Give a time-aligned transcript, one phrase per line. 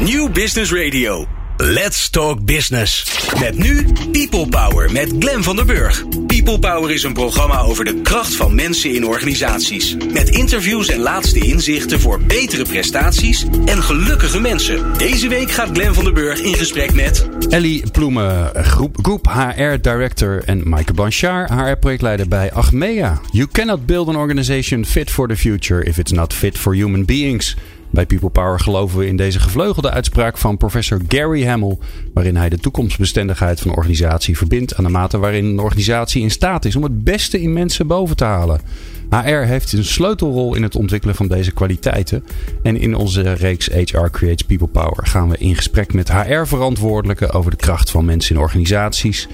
[0.00, 1.26] New Business Radio.
[1.56, 3.18] Let's Talk Business.
[3.40, 6.04] Met nu People Power met Glen van der Burg.
[6.26, 9.96] People Power is een programma over de kracht van mensen in organisaties.
[10.12, 14.98] Met interviews en laatste inzichten voor betere prestaties en gelukkige mensen.
[14.98, 17.28] Deze week gaat Glen van der Burg in gesprek met...
[17.48, 23.20] Ellie Ploemen, groep, groep HR Director en Maaike Blanchard, HR-projectleider bij Achmea.
[23.32, 27.04] You cannot build an organization fit for the future if it's not fit for human
[27.04, 27.56] beings.
[27.90, 31.78] Bij People Power geloven we in deze gevleugelde uitspraak van professor Gary Hamel,
[32.14, 36.30] waarin hij de toekomstbestendigheid van een organisatie verbindt aan de mate waarin een organisatie in
[36.30, 38.60] staat is om het beste in mensen boven te halen.
[39.10, 42.24] HR heeft een sleutelrol in het ontwikkelen van deze kwaliteiten.
[42.62, 47.50] En in onze reeks HR Creates People Power gaan we in gesprek met HR-verantwoordelijken over
[47.50, 49.28] de kracht van mensen in organisaties.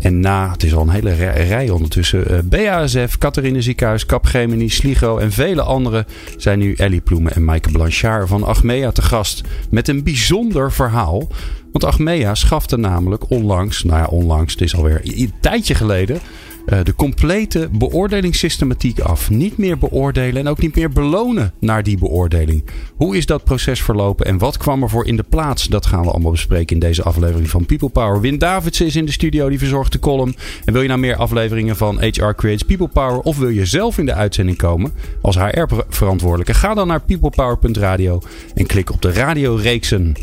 [0.00, 5.18] En na, het is al een hele rij ondertussen, uh, BASF, Catharine Ziekenhuis, Capgemini, Sligo
[5.18, 6.06] en vele anderen
[6.36, 9.42] zijn nu Ellie Ploemen en Maaike Blanchard van Achmea te gast.
[9.70, 11.28] Met een bijzonder verhaal.
[11.72, 16.20] Want Achmea schafte namelijk onlangs, nou ja onlangs, het is alweer een tijdje geleden,
[16.68, 19.30] de complete beoordelingssystematiek af.
[19.30, 22.64] Niet meer beoordelen en ook niet meer belonen naar die beoordeling.
[22.96, 25.64] Hoe is dat proces verlopen en wat kwam er voor in de plaats?
[25.64, 28.20] Dat gaan we allemaal bespreken in deze aflevering van People Power.
[28.20, 30.36] Win Davids is in de studio, die verzorgt de column.
[30.64, 33.98] En wil je nou meer afleveringen van HR Creates People Power of wil je zelf
[33.98, 36.54] in de uitzending komen als HR-verantwoordelijke?
[36.54, 38.20] Ga dan naar peoplepower.radio
[38.54, 40.14] en klik op de radioreeksen.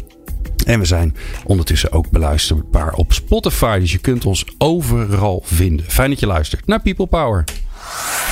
[0.66, 3.80] En we zijn ondertussen ook beluisterbaar op Spotify.
[3.80, 5.86] Dus je kunt ons overal vinden.
[5.86, 7.44] Fijn dat je luistert naar People Power.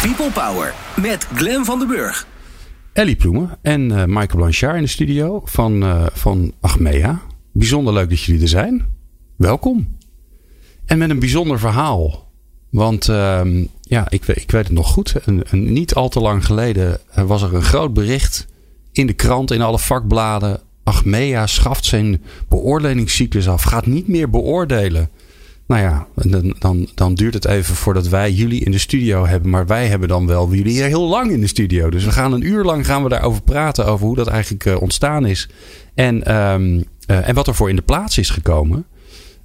[0.02, 2.28] People Power met Glen van den Burg.
[2.94, 7.22] Ellie Ploemen en uh, Michael Blanchard in de studio van, uh, van Achmea.
[7.52, 8.86] Bijzonder leuk dat jullie er zijn.
[9.36, 9.98] Welkom.
[10.86, 12.32] En met een bijzonder verhaal.
[12.70, 13.42] Want uh,
[13.82, 15.16] ja, ik, ik, weet het nog goed.
[15.26, 18.48] Een, een, niet al te lang geleden was er een groot bericht
[18.92, 23.64] in de krant, in alle vakbladen Achmea schaft zijn beoordelingscyclus af.
[23.64, 25.10] Gaat niet meer beoordelen.
[25.68, 29.50] Nou ja, dan, dan, dan duurt het even voordat wij jullie in de studio hebben.
[29.50, 31.90] Maar wij hebben dan wel jullie hier heel lang in de studio.
[31.90, 33.86] Dus we gaan een uur lang gaan we daarover praten.
[33.86, 35.50] Over hoe dat eigenlijk uh, ontstaan is.
[35.94, 38.86] En, um, uh, en wat er voor in de plaats is gekomen.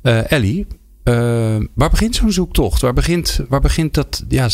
[0.02, 0.66] Uh, Ellie,
[1.74, 2.80] waar begint zo'n zoektocht?
[2.80, 4.48] Waar begint, waar begint dat, ja,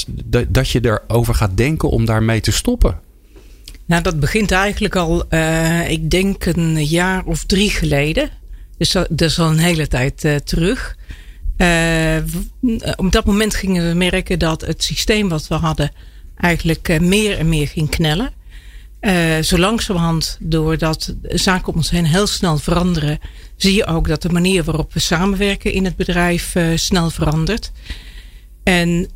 [0.49, 3.01] dat je erover gaat denken om daarmee te stoppen?
[3.87, 8.31] Nou, dat begint eigenlijk al, uh, ik denk een jaar of drie geleden.
[8.79, 10.97] Dus dat, is al een hele tijd uh, terug.
[11.57, 12.17] Uh,
[12.97, 15.91] op dat moment gingen we merken dat het systeem wat we hadden
[16.37, 18.33] eigenlijk meer en meer ging knellen.
[19.43, 23.19] zo langzamerhand, doordat zaken om ons heen heel snel veranderen,
[23.57, 27.73] zie je ook dat de manier waarop we samenwerken in het bedrijf snel verandert.
[28.63, 29.09] En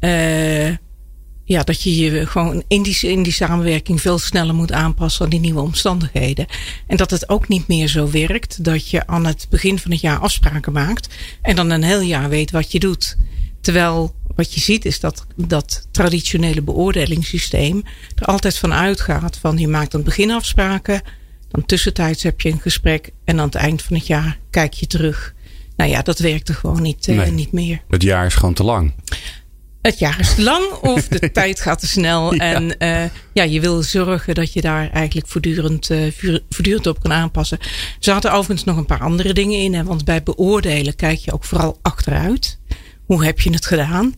[1.49, 5.31] ja, dat je je gewoon in die, in die samenwerking veel sneller moet aanpassen aan
[5.31, 6.47] die nieuwe omstandigheden.
[6.87, 10.01] En dat het ook niet meer zo werkt dat je aan het begin van het
[10.01, 13.17] jaar afspraken maakt en dan een heel jaar weet wat je doet.
[13.61, 17.83] Terwijl wat je ziet is dat dat traditionele beoordelingssysteem
[18.15, 21.03] er altijd van uitgaat van je maakt aan het begin afspraken,
[21.49, 24.87] dan tussentijds heb je een gesprek en aan het eind van het jaar kijk je
[24.87, 25.35] terug.
[25.77, 27.83] Nou ja, dat werkte gewoon niet, nee, niet meer.
[27.89, 28.93] Het jaar is gewoon te lang
[29.83, 32.35] het jaar is lang of de tijd gaat te snel.
[32.35, 32.41] Ja.
[32.41, 36.13] En uh, ja, je wil zorgen dat je daar eigenlijk voortdurend, uh,
[36.51, 37.59] voortdurend op kan aanpassen.
[37.61, 37.67] Er
[37.99, 39.75] zaten overigens nog een paar andere dingen in.
[39.75, 42.59] Hè, want bij beoordelen kijk je ook vooral achteruit.
[43.05, 44.15] Hoe heb je het gedaan?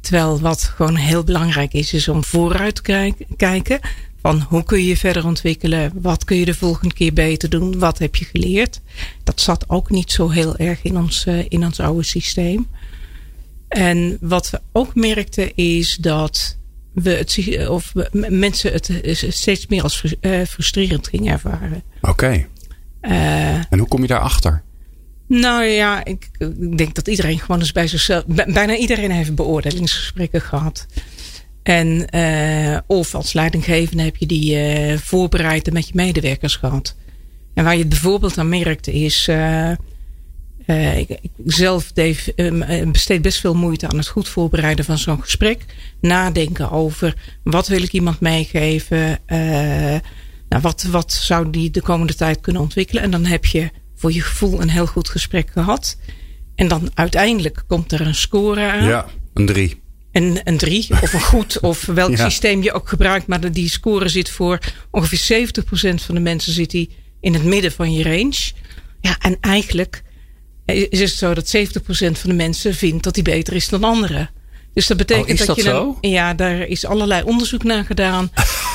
[0.00, 3.80] Terwijl wat gewoon heel belangrijk is, is om vooruit te kijken.
[4.22, 5.92] Van hoe kun je je verder ontwikkelen?
[5.94, 7.78] Wat kun je de volgende keer beter doen?
[7.78, 8.80] Wat heb je geleerd?
[9.24, 12.68] Dat zat ook niet zo heel erg in ons, uh, in ons oude systeem.
[13.72, 16.58] En wat we ook merkten is dat
[16.92, 21.82] we het, of mensen het steeds meer als eh, frustrerend gingen ervaren.
[22.00, 22.10] Oké.
[22.10, 22.48] Okay.
[23.02, 24.62] Uh, en hoe kom je daarachter?
[25.26, 28.24] Nou ja, ik, ik, denk dat iedereen gewoon eens bij zichzelf.
[28.26, 30.86] Bijna iedereen heeft beoordelingsgesprekken gehad.
[31.62, 36.96] En uh, of als leidinggevende heb je die uh, voorbereid en met je medewerkers gehad.
[37.54, 39.28] En waar je het bijvoorbeeld aan merkte is.
[40.66, 44.98] Uh, ik, ik, zelf Dave, uh, besteed best veel moeite aan het goed voorbereiden van
[44.98, 45.64] zo'n gesprek.
[46.00, 47.14] Nadenken over
[47.44, 49.18] wat wil ik iemand meegeven.
[49.26, 49.38] Uh,
[50.48, 53.02] nou, wat, wat zou die de komende tijd kunnen ontwikkelen.
[53.02, 55.96] En dan heb je voor je gevoel een heel goed gesprek gehad.
[56.54, 58.84] En dan uiteindelijk komt er een score aan.
[58.84, 59.80] Ja, een drie.
[60.12, 62.24] Een, een drie of een goed of welk ja.
[62.24, 63.26] systeem je ook gebruikt.
[63.26, 64.58] Maar die score zit voor
[64.90, 68.52] ongeveer 70% van de mensen zit die in het midden van je range.
[69.00, 70.02] Ja, en eigenlijk
[70.64, 71.60] is het zo dat 70%
[71.90, 74.30] van de mensen vindt dat hij beter is dan anderen.
[74.74, 75.62] Dus dat betekent oh, is dat, dat je.
[75.62, 75.98] Zo?
[76.00, 78.30] Een, ja, daar is allerlei onderzoek naar gedaan.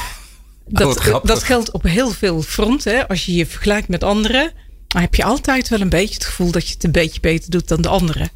[0.68, 3.08] dat, oh, dat geldt op heel veel fronten.
[3.08, 4.52] Als je je vergelijkt met anderen,
[4.88, 7.50] dan heb je altijd wel een beetje het gevoel dat je het een beetje beter
[7.50, 8.30] doet dan de anderen.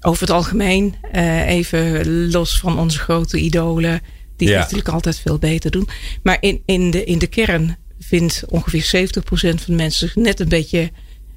[0.00, 4.00] Over het algemeen, uh, even los van onze grote idolen,
[4.36, 5.88] die het natuurlijk altijd veel beter doen.
[6.22, 10.48] Maar in, in, de, in de kern vindt ongeveer 70% van de mensen net een
[10.48, 10.90] beetje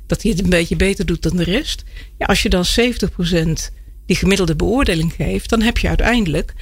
[0.07, 1.83] dat hij het een beetje beter doet dan de rest.
[2.17, 3.73] Ja, als je dan 70%
[4.05, 6.53] die gemiddelde beoordeling geeft, dan heb je uiteindelijk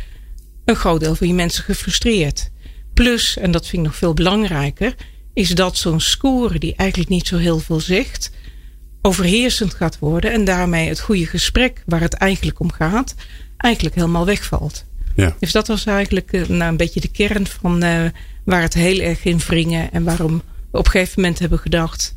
[0.65, 2.49] een groot deel van je mensen gefrustreerd.
[2.93, 4.95] Plus, en dat vind ik nog veel belangrijker,
[5.33, 8.31] is dat zo'n score die eigenlijk niet zo heel veel zegt,
[9.01, 13.15] overheersend gaat worden en daarmee het goede gesprek waar het eigenlijk om gaat,
[13.57, 14.85] eigenlijk helemaal wegvalt.
[15.15, 15.35] Ja.
[15.39, 18.05] Dus dat was eigenlijk uh, nou, een beetje de kern van uh,
[18.43, 22.15] waar het heel erg in wringen en waarom we op een gegeven moment hebben gedacht,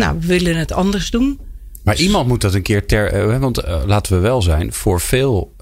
[0.00, 1.40] nou, we willen het anders doen.
[1.82, 3.32] Maar iemand moet dat een keer ter.
[3.32, 5.54] Uh, want laten we wel zijn, voor veel,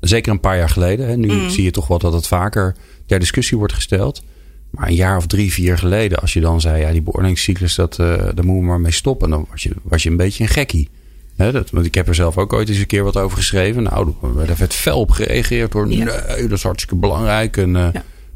[0.00, 1.50] zeker een paar jaar geleden, hè, nu mm.
[1.50, 4.22] zie je toch wel dat het vaker ter discussie wordt gesteld.
[4.70, 7.96] Maar een jaar of drie, vier geleden, als je dan zei, ja, die beoordelingscyclus, dat,
[7.96, 9.30] daar moeten we maar mee stoppen.
[9.30, 10.88] Dan was je, was je een beetje een gekkie.
[11.36, 13.82] dat, want ik heb er zelf ook ooit eens een keer wat over geschreven.
[13.82, 14.12] Nou,
[14.46, 15.86] daar werd fel op gereageerd door.
[15.86, 16.04] Nee,
[16.40, 17.56] dat is hartstikke belangrijk.
[17.56, 17.70] En,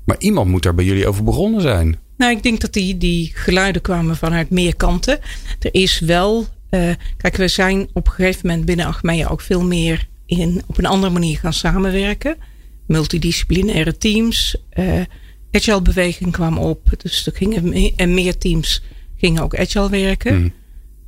[0.05, 1.99] Maar iemand moet daar bij jullie over begonnen zijn.
[2.21, 5.19] Nou, ik denk dat die, die geluiden kwamen vanuit meer kanten.
[5.61, 6.47] Er is wel.
[6.71, 10.79] Uh, kijk, we zijn op een gegeven moment binnen Achmea ook veel meer in, op
[10.79, 12.37] een andere manier gaan samenwerken.
[12.87, 14.57] Multidisciplinaire teams.
[15.53, 16.89] Agile beweging kwam op.
[16.97, 18.83] Dus er gingen en meer teams
[19.17, 20.41] gingen ook agile werken.
[20.41, 20.49] Mhm.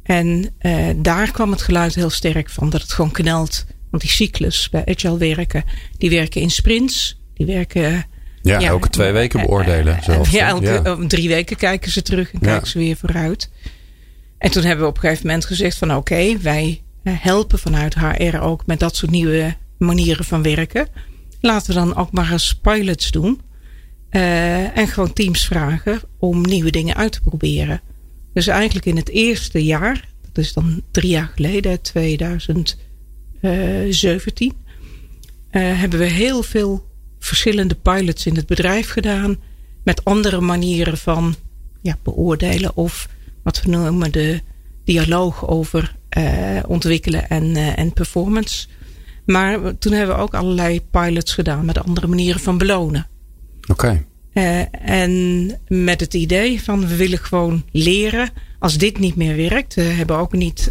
[0.03, 3.67] En uh, daar kwam het geluid heel sterk van dat het gewoon knelt.
[3.91, 5.65] Want die cyclus bij agile werken,
[5.99, 7.21] die werken in sprints.
[7.35, 8.07] Die werken...
[8.43, 9.97] Ja, elke twee weken beoordelen.
[9.97, 13.51] Uh, zelfs, ja, elke drie weken kijken ze terug en kijken ze weer vooruit.
[14.39, 17.95] En toen hebben we op een gegeven moment gezegd van oké, okay, wij helpen vanuit
[17.95, 20.89] HR ook met dat soort nieuwe manieren van werken.
[21.41, 23.41] Laten we dan ook maar eens pilots doen.
[24.11, 27.81] Uh, en gewoon teams vragen om nieuwe dingen uit te proberen.
[28.33, 34.53] Dus eigenlijk in het eerste jaar, dat is dan drie jaar geleden, 2017,
[35.51, 36.91] uh, hebben we heel veel
[37.25, 39.37] verschillende pilots in het bedrijf gedaan.
[39.85, 41.35] Met andere manieren van
[41.81, 43.09] ja, beoordelen of
[43.43, 44.41] wat we noemen de
[44.85, 48.67] dialoog over uh, ontwikkelen en, en performance.
[49.27, 53.07] Maar toen hebben we ook allerlei pilots gedaan met andere manieren van belonen.
[53.69, 54.05] Oké.
[54.35, 58.31] Uh, en met het idee van we willen gewoon leren.
[58.59, 60.71] Als dit niet meer werkt, we hebben ook niet,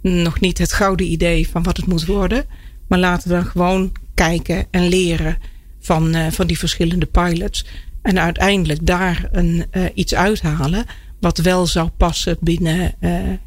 [0.00, 2.44] nog niet het gouden idee van wat het moet worden.
[2.88, 5.38] Maar laten we dan gewoon kijken en leren
[5.86, 7.66] van, uh, van die verschillende pilots.
[8.02, 10.84] En uiteindelijk daar een, iets uithalen
[11.20, 12.94] wat wel zou passen binnen,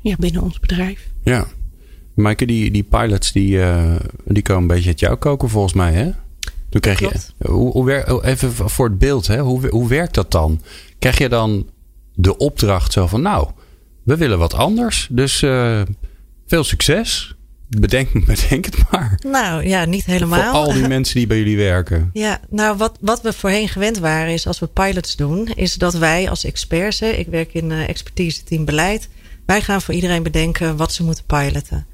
[0.02, 1.10] ja, binnen ons bedrijf.
[1.24, 1.48] Ja,
[2.16, 3.60] Maaike, die, die pilots die,
[4.26, 6.12] die komen een beetje uit jou koken volgens mij hè?
[6.70, 7.12] Toen krijg je,
[7.52, 9.40] hoe, hoe, oh, even voor het beeld, hè?
[9.40, 10.62] Hoe, hoe werkt dat dan?
[11.00, 11.70] Krijg je dan
[12.16, 13.48] de opdracht zo van, nou,
[14.04, 15.82] we willen wat anders, dus uh,
[16.48, 17.36] veel succes.
[17.69, 19.19] Bedenk, bedenk het maar.
[19.27, 20.51] Nou ja, niet helemaal.
[20.51, 22.10] Voor al die mensen die bij jullie werken.
[22.13, 25.94] Ja, nou wat, wat we voorheen gewend waren is als we pilots doen, is dat
[25.94, 29.10] wij als experts, ik werk in uh, expertise team beleid,
[29.45, 31.86] wij gaan voor iedereen bedenken wat ze moeten piloten.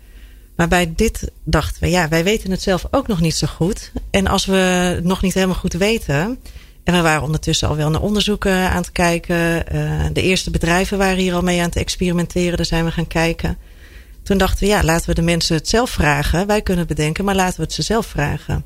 [0.55, 3.91] Maar bij dit dachten we, ja, wij weten het zelf ook nog niet zo goed.
[4.11, 6.39] En als we het nog niet helemaal goed weten.
[6.83, 9.75] En we waren ondertussen al wel naar onderzoeken aan het kijken.
[9.75, 12.57] Uh, de eerste bedrijven waren hier al mee aan het experimenteren.
[12.57, 13.57] Daar zijn we gaan kijken.
[14.25, 16.47] Toen dachten we, ja, laten we de mensen het zelf vragen.
[16.47, 18.65] Wij kunnen bedenken, maar laten we het ze zelf vragen.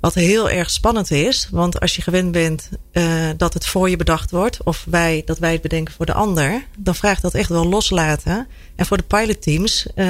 [0.00, 3.04] Wat heel erg spannend is, want als je gewend bent uh,
[3.36, 6.64] dat het voor je bedacht wordt, of wij, dat wij het bedenken voor de ander,
[6.78, 8.46] dan vraagt dat echt wel loslaten.
[8.76, 10.06] En voor de pilotteams uh,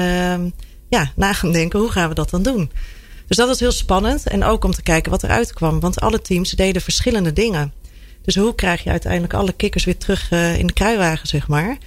[0.89, 2.71] ja, na gaan denken, hoe gaan we dat dan doen?
[3.27, 4.27] Dus dat was heel spannend.
[4.27, 5.79] En ook om te kijken wat eruit kwam.
[5.79, 7.73] Want alle teams deden verschillende dingen.
[8.21, 11.77] Dus hoe krijg je uiteindelijk alle kikkers weer terug uh, in de kruiwagen, zeg maar?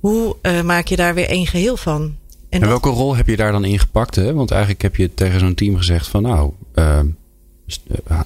[0.00, 2.16] Hoe uh, maak je daar weer één geheel van?
[2.48, 4.14] En, en welke rol heb je daar dan in gepakt?
[4.14, 4.34] Hè?
[4.34, 7.00] Want eigenlijk heb je tegen zo'n team gezegd van nou, uh,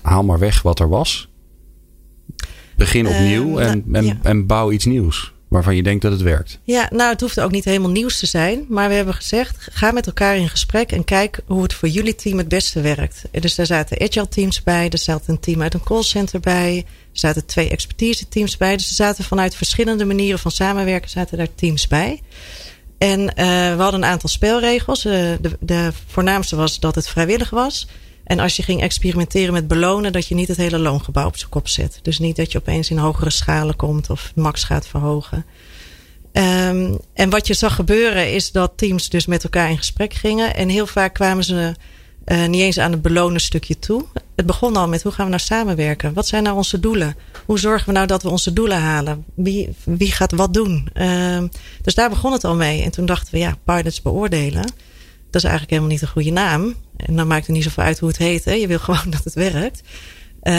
[0.02, 1.28] haal maar weg wat er was.
[2.76, 4.18] Begin opnieuw en, nou, en, ja.
[4.22, 6.58] en bouw iets nieuws waarvan je denkt dat het werkt?
[6.64, 8.64] Ja, nou, het hoeft ook niet helemaal nieuws te zijn.
[8.68, 12.14] Maar we hebben gezegd, ga met elkaar in gesprek en kijk hoe het voor jullie
[12.14, 13.22] team het beste werkt.
[13.30, 16.84] Dus daar zaten agile teams bij, er zat een team uit een callcenter bij, er
[17.12, 18.76] zaten twee expertise teams bij.
[18.76, 22.20] Dus er zaten vanuit verschillende manieren van samenwerken zaten daar teams bij.
[23.02, 23.34] En uh,
[23.76, 25.04] we hadden een aantal spelregels.
[25.04, 27.86] Uh, de, de voornaamste was dat het vrijwillig was.
[28.24, 31.50] En als je ging experimenteren met belonen, dat je niet het hele loongebouw op zijn
[31.50, 31.98] kop zet.
[32.02, 35.44] Dus niet dat je opeens in hogere schalen komt of max gaat verhogen.
[36.32, 40.54] Um, en wat je zag gebeuren is dat teams dus met elkaar in gesprek gingen.
[40.54, 41.74] En heel vaak kwamen ze
[42.26, 44.04] Uh, niet eens aan het belonen stukje toe.
[44.36, 46.12] Het begon al met hoe gaan we nou samenwerken?
[46.12, 47.16] Wat zijn nou onze doelen?
[47.46, 49.24] Hoe zorgen we nou dat we onze doelen halen?
[49.34, 50.88] Wie, wie gaat wat doen?
[50.94, 51.42] Uh,
[51.82, 52.82] dus daar begon het al mee.
[52.82, 54.62] En toen dachten we, ja, pilots beoordelen.
[55.30, 56.74] Dat is eigenlijk helemaal niet een goede naam.
[56.96, 58.44] En dan maakt het niet zoveel uit hoe het heet.
[58.44, 58.52] Hè?
[58.52, 59.80] Je wil gewoon dat het werkt.
[60.42, 60.52] Uh,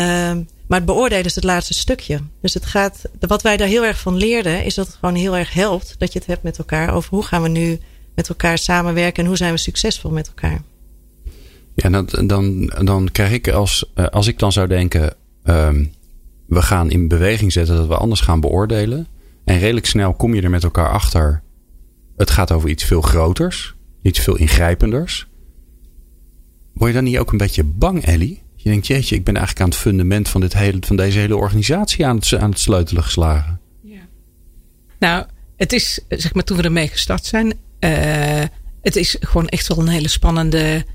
[0.67, 2.19] maar het beoordelen is het laatste stukje.
[2.41, 5.37] Dus het gaat, wat wij daar heel erg van leerden, is dat het gewoon heel
[5.37, 7.79] erg helpt dat je het hebt met elkaar over hoe gaan we nu
[8.15, 10.61] met elkaar samenwerken en hoe zijn we succesvol met elkaar.
[11.75, 15.13] Ja, dan, dan, dan krijg ik als, eh, als ik dan zou denken,
[15.43, 15.91] um,
[16.47, 19.07] we gaan in beweging zetten dat we anders gaan beoordelen.
[19.45, 21.41] En redelijk snel kom je er met elkaar achter.
[22.17, 25.27] Het gaat over iets veel groters, iets veel ingrijpenders.
[26.73, 28.41] Word je dan niet ook een beetje bang, Ellie?
[28.55, 31.35] Je denkt, jeetje, ik ben eigenlijk aan het fundament van, dit hele, van deze hele
[31.35, 33.59] organisatie aan het, aan het sleutelen geslagen.
[33.81, 34.01] Ja.
[34.99, 35.25] Nou,
[35.55, 38.43] het is, zeg maar, toen we ermee gestart zijn, uh,
[38.81, 40.85] het is gewoon echt wel een hele spannende,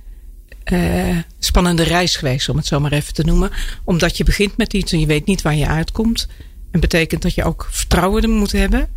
[0.73, 3.51] uh, spannende reis geweest, om het zo maar even te noemen.
[3.85, 6.29] Omdat je begint met iets en je weet niet waar je uitkomt.
[6.71, 8.89] En betekent dat je ook vertrouwen er moet hebben.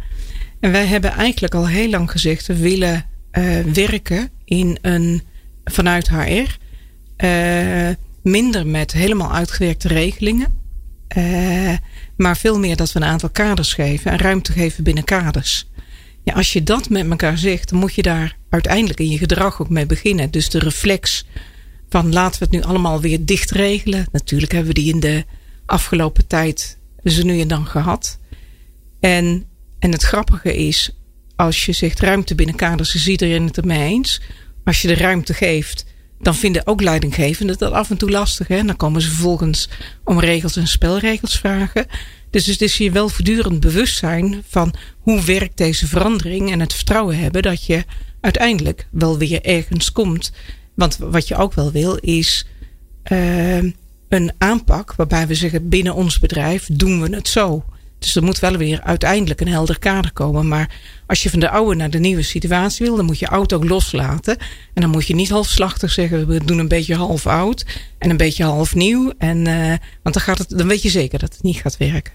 [0.60, 5.22] En wij hebben eigenlijk al heel lang gezegd, we willen uh, werken in een,
[5.63, 6.60] vanuit HR
[8.24, 10.60] minder met helemaal uitgewerkte regelingen.
[11.18, 11.74] Uh,
[12.18, 15.70] maar veel meer dat we een aantal kaders geven en ruimte geven binnen kaders.
[16.24, 19.62] Ja, als je dat met elkaar zegt, dan moet je daar uiteindelijk in je gedrag
[19.62, 20.32] ook mee beginnen.
[20.32, 21.25] Dus de reflex
[21.91, 24.05] van laten we het nu allemaal weer dicht regelen.
[24.12, 25.25] Natuurlijk hebben we die in de
[25.65, 28.19] afgelopen tijd ze nu en dan gehad.
[29.00, 29.45] En,
[29.79, 30.95] en het grappige is,
[31.36, 34.21] als je zegt ruimte binnen kaders, is iedereen het ermee eens.
[34.63, 35.86] Als je de ruimte geeft,
[36.19, 38.48] dan vinden ook leidinggevenden dat af en toe lastig.
[38.48, 38.63] Hè?
[38.63, 39.69] Dan komen ze vervolgens
[40.03, 41.86] om regels en spelregels vragen.
[42.29, 46.74] Dus het is je wel voortdurend bewust zijn van hoe werkt deze verandering en het
[46.74, 47.83] vertrouwen hebben dat je
[48.21, 50.31] uiteindelijk wel weer ergens komt.
[50.74, 52.48] Want wat je ook wel wil is
[53.12, 53.58] uh,
[54.08, 57.63] een aanpak waarbij we zeggen binnen ons bedrijf doen we het zo.
[58.00, 60.48] Dus er moet wel weer uiteindelijk een helder kader komen.
[60.48, 60.75] Maar
[61.08, 63.63] als je van de oude naar de nieuwe situatie wil, dan moet je oud ook
[63.63, 64.38] loslaten.
[64.74, 67.66] En dan moet je niet halfslachtig zeggen, we doen een beetje half oud
[67.98, 69.13] en een beetje half nieuw.
[69.18, 69.68] En, uh,
[70.04, 72.13] want dan, gaat het, dan weet je zeker dat het niet gaat werken.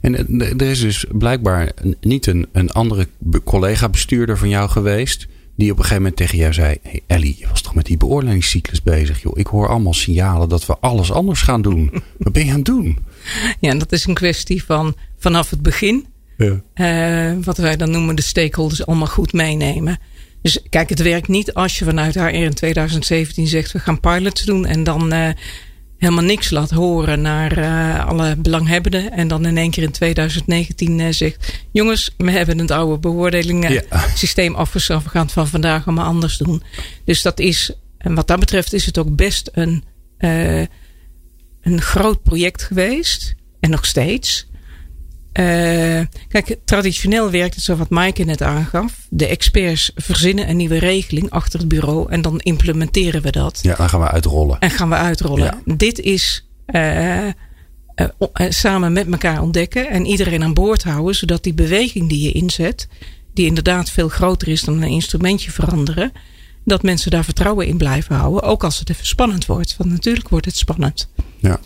[0.00, 3.08] En eh, er is dus blijkbaar niet een, een andere
[3.44, 5.26] collega-bestuurder van jou geweest.
[5.58, 7.96] Die op een gegeven moment tegen jou zei: Hey Ellie, je was toch met die
[7.96, 9.22] beoordelingscyclus bezig?
[9.22, 11.90] Joh, ik hoor allemaal signalen dat we alles anders gaan doen.
[12.18, 12.98] Wat ben je aan het doen?
[13.60, 16.06] Ja, en dat is een kwestie van vanaf het begin.
[16.36, 16.60] Ja.
[16.74, 19.98] Uh, wat wij dan noemen de stakeholders allemaal goed meenemen.
[20.42, 24.44] Dus kijk, het werkt niet als je vanuit HR in 2017 zegt we gaan pilots
[24.44, 25.28] doen en dan uh,
[25.98, 29.12] helemaal niks laat horen naar uh, alle belanghebbenden.
[29.12, 34.54] En dan in één keer in 2019 zegt jongens, we hebben het oude beoordelingen systeem
[34.54, 35.04] afgeschaft.
[35.04, 36.62] We gaan het van vandaag allemaal anders doen.
[37.04, 39.84] Dus dat is, en wat dat betreft is het ook best een,
[41.60, 43.36] een groot project geweest.
[43.60, 44.47] En nog steeds.
[45.38, 49.06] Uh, kijk, traditioneel werkt het zo wat Maaike net aangaf.
[49.08, 53.58] De experts verzinnen een nieuwe regeling achter het bureau en dan implementeren we dat.
[53.62, 54.58] Ja, dan gaan we uitrollen.
[54.58, 55.62] En gaan we uitrollen.
[55.64, 57.32] Dit is uh, uh,
[58.48, 62.88] samen met elkaar ontdekken en iedereen aan boord houden, zodat die beweging die je inzet,
[63.34, 66.12] die inderdaad veel groter is dan een instrumentje veranderen,
[66.68, 68.42] dat mensen daar vertrouwen in blijven houden.
[68.42, 69.76] Ook als het even spannend wordt.
[69.76, 71.08] Want natuurlijk wordt het spannend.
[71.36, 71.58] Ja.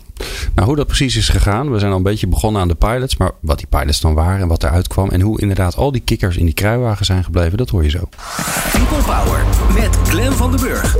[0.55, 1.71] Nou, hoe dat precies is gegaan.
[1.71, 3.17] We zijn al een beetje begonnen aan de pilots.
[3.17, 5.09] Maar wat die pilots dan waren en wat eruit kwam.
[5.09, 7.57] En hoe inderdaad al die kikkers in die kruiwagen zijn gebleven.
[7.57, 8.09] Dat hoor je zo.
[8.71, 9.43] People Power
[9.73, 10.95] met Glen van den Burg.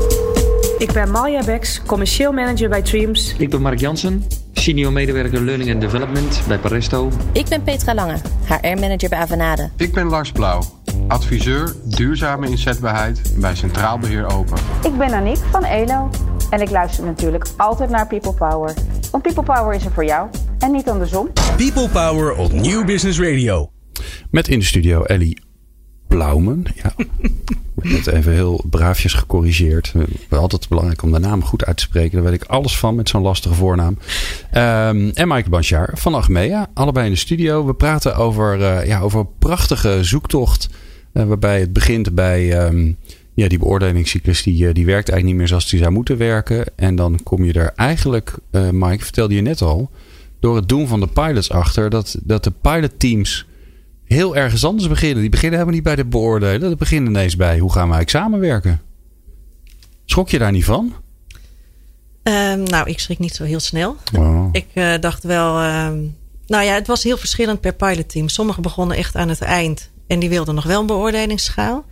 [0.77, 3.36] Ik ben Malja Beks, commercieel manager bij Dreams.
[3.38, 7.12] Ik ben Mark Jansen, senior medewerker Learning and Development bij Paresto.
[7.31, 9.69] Ik ben Petra Lange, HR-manager bij Avanade.
[9.77, 10.63] Ik ben Lars Blauw,
[11.07, 14.57] adviseur duurzame inzetbaarheid bij Centraal Beheer Open.
[14.83, 16.09] Ik ben Aniek van ELO
[16.50, 18.73] en ik luister natuurlijk altijd naar People Power.
[19.12, 21.29] Want People Power is er voor jou en niet andersom.
[21.57, 23.71] People Power op New Business Radio.
[24.31, 25.41] Met in de studio Ellie
[26.07, 26.63] Blaumen.
[26.75, 26.93] Ja.
[27.81, 29.93] Ik net even heel braafjes gecorrigeerd.
[30.29, 32.12] Altijd belangrijk om de naam goed uit te spreken.
[32.12, 33.97] Daar weet ik alles van met zo'n lastige voornaam.
[34.53, 36.67] Um, en Mike Banchard van Achmea.
[36.73, 37.65] Allebei in de studio.
[37.65, 40.69] We praten over, uh, ja, over een prachtige zoektocht.
[41.13, 42.98] Uh, waarbij het begint bij um,
[43.34, 44.43] ja, die beoordelingscyclus.
[44.43, 46.65] Die, uh, die werkt eigenlijk niet meer zoals die zou moeten werken.
[46.75, 48.38] En dan kom je er eigenlijk,
[48.72, 49.89] Mike, vertelde je net al.
[50.39, 51.89] Door het doen van de pilots achter.
[51.89, 53.46] Dat, dat de pilotteams
[54.05, 55.22] heel ergens anders beginnen.
[55.22, 56.67] Die beginnen helemaal niet bij de beoordelen.
[56.67, 58.82] Die beginnen ineens bij hoe gaan we eigenlijk samenwerken.
[60.05, 60.93] Schrok je daar niet van?
[62.24, 63.96] Um, nou, ik schrik niet zo heel snel.
[64.51, 65.63] Ik uh, dacht wel.
[65.63, 66.15] Um,
[66.48, 68.29] nou ja, het was heel verschillend per pilotteam.
[68.29, 69.91] Sommigen begonnen echt aan het eind.
[70.07, 71.86] En die wilden nog wel een beoordelingsschaal.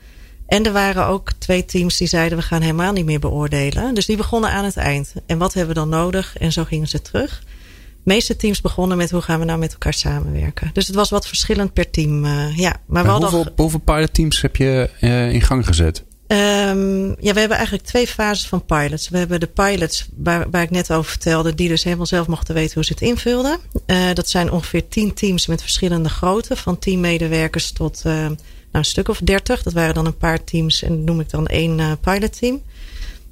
[0.47, 3.93] En er waren ook twee teams die zeiden we gaan helemaal niet meer beoordelen.
[3.93, 5.13] Dus die begonnen aan het eind.
[5.25, 6.37] En wat hebben we dan nodig?
[6.37, 7.39] En zo gingen ze terug.
[8.03, 10.69] De meeste teams begonnen met hoe gaan we nou met elkaar samenwerken.
[10.73, 12.25] Dus het was wat verschillend per team.
[12.25, 16.03] Uh, ja, maar wel hoeveel, hoeveel pilot teams heb je uh, in gang gezet?
[16.31, 19.09] Um, ja, we hebben eigenlijk twee fases van pilots.
[19.09, 22.55] We hebben de pilots waar, waar ik net over vertelde, die dus helemaal zelf mochten
[22.55, 23.57] weten hoe ze het invulden.
[23.87, 28.37] Uh, dat zijn ongeveer tien teams met verschillende grootte, van tien medewerkers tot uh, nou,
[28.71, 29.63] een stuk of dertig.
[29.63, 32.61] Dat waren dan een paar teams en dat noem ik dan één uh, pilotteam.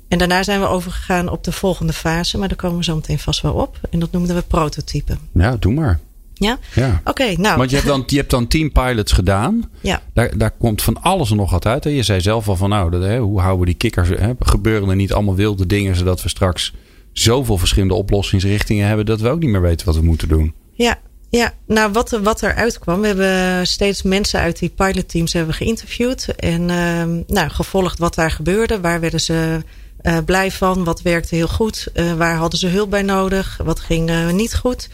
[0.07, 3.19] En daarna zijn we overgegaan op de volgende fase, maar daar komen we zo meteen
[3.19, 3.79] vast wel op.
[3.89, 5.17] En dat noemden we prototype.
[5.33, 5.99] Ja, doe maar.
[6.39, 6.57] Ja?
[6.75, 7.01] ja.
[7.03, 7.57] Oké, nou.
[7.57, 9.69] Want je hebt, dan, je hebt dan tien pilots gedaan.
[9.81, 10.01] Ja.
[10.13, 11.83] Daar, daar komt van alles en nog wat uit.
[11.83, 11.89] Hè?
[11.89, 14.09] Je zei zelf al van nou, dat, hè, hoe houden we die kikkers?
[14.09, 14.31] Hè?
[14.39, 16.73] Gebeuren er niet allemaal wilde dingen zodat we straks
[17.13, 20.53] zoveel verschillende oplossingsrichtingen hebben dat we ook niet meer weten wat we moeten doen?
[20.71, 20.97] Ja,
[21.29, 23.01] ja, nou wat, wat eruit kwam.
[23.01, 26.35] We hebben steeds mensen uit die pilotteams hebben geïnterviewd.
[26.35, 28.79] En uh, nou, gevolgd wat daar gebeurde.
[28.79, 29.63] Waar werden ze
[30.01, 30.83] uh, blij van?
[30.83, 31.87] Wat werkte heel goed?
[31.93, 33.59] Uh, waar hadden ze hulp bij nodig?
[33.63, 34.89] Wat ging uh, niet goed?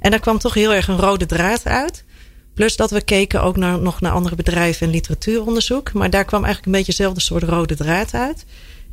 [0.00, 2.04] En daar kwam toch heel erg een rode draad uit.
[2.54, 5.92] Plus dat we keken ook naar, nog naar andere bedrijven en literatuuronderzoek.
[5.92, 8.44] Maar daar kwam eigenlijk een beetje dezelfde soort rode draad uit.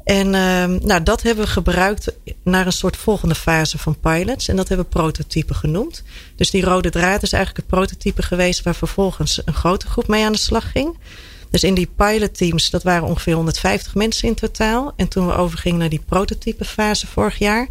[0.03, 2.11] En uh, nou, dat hebben we gebruikt
[2.43, 4.47] naar een soort volgende fase van pilots.
[4.47, 6.03] En dat hebben we prototype genoemd.
[6.35, 8.63] Dus die rode draad is eigenlijk het prototype geweest...
[8.63, 10.97] waar vervolgens een grote groep mee aan de slag ging.
[11.49, 14.93] Dus in die pilotteams, dat waren ongeveer 150 mensen in totaal.
[14.95, 17.67] En toen we overgingen naar die prototype fase vorig jaar...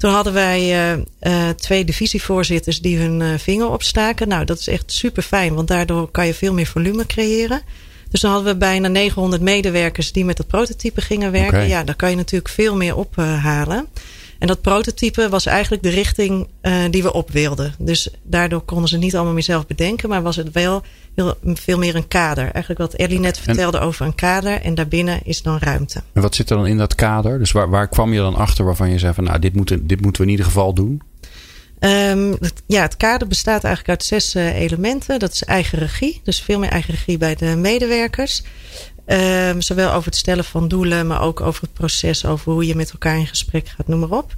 [0.00, 4.28] Toen hadden wij uh, twee divisievoorzitters die hun uh, vinger opstaken.
[4.28, 7.62] Nou, dat is echt super fijn, want daardoor kan je veel meer volume creëren.
[8.10, 11.48] Dus dan hadden we bijna 900 medewerkers die met dat prototype gingen werken.
[11.48, 11.68] Okay.
[11.68, 13.88] Ja, daar kan je natuurlijk veel meer ophalen.
[14.38, 17.74] En dat prototype was eigenlijk de richting uh, die we op wilden.
[17.78, 20.82] Dus daardoor konden ze niet allemaal meer zelf bedenken, maar was het wel
[21.42, 22.44] veel meer een kader.
[22.44, 26.02] Eigenlijk wat Ellie net vertelde en, over een kader en daarbinnen is dan ruimte.
[26.12, 27.38] En wat zit er dan in dat kader?
[27.38, 30.00] Dus waar, waar kwam je dan achter waarvan je zei van nou dit, moet, dit
[30.00, 31.02] moeten we in ieder geval doen?
[31.80, 35.18] Um, het, ja, het kader bestaat eigenlijk uit zes uh, elementen.
[35.18, 38.42] Dat is eigen regie, dus veel meer eigen regie bij de medewerkers.
[39.06, 42.74] Um, zowel over het stellen van doelen, maar ook over het proces, over hoe je
[42.74, 44.36] met elkaar in gesprek gaat, noem maar op.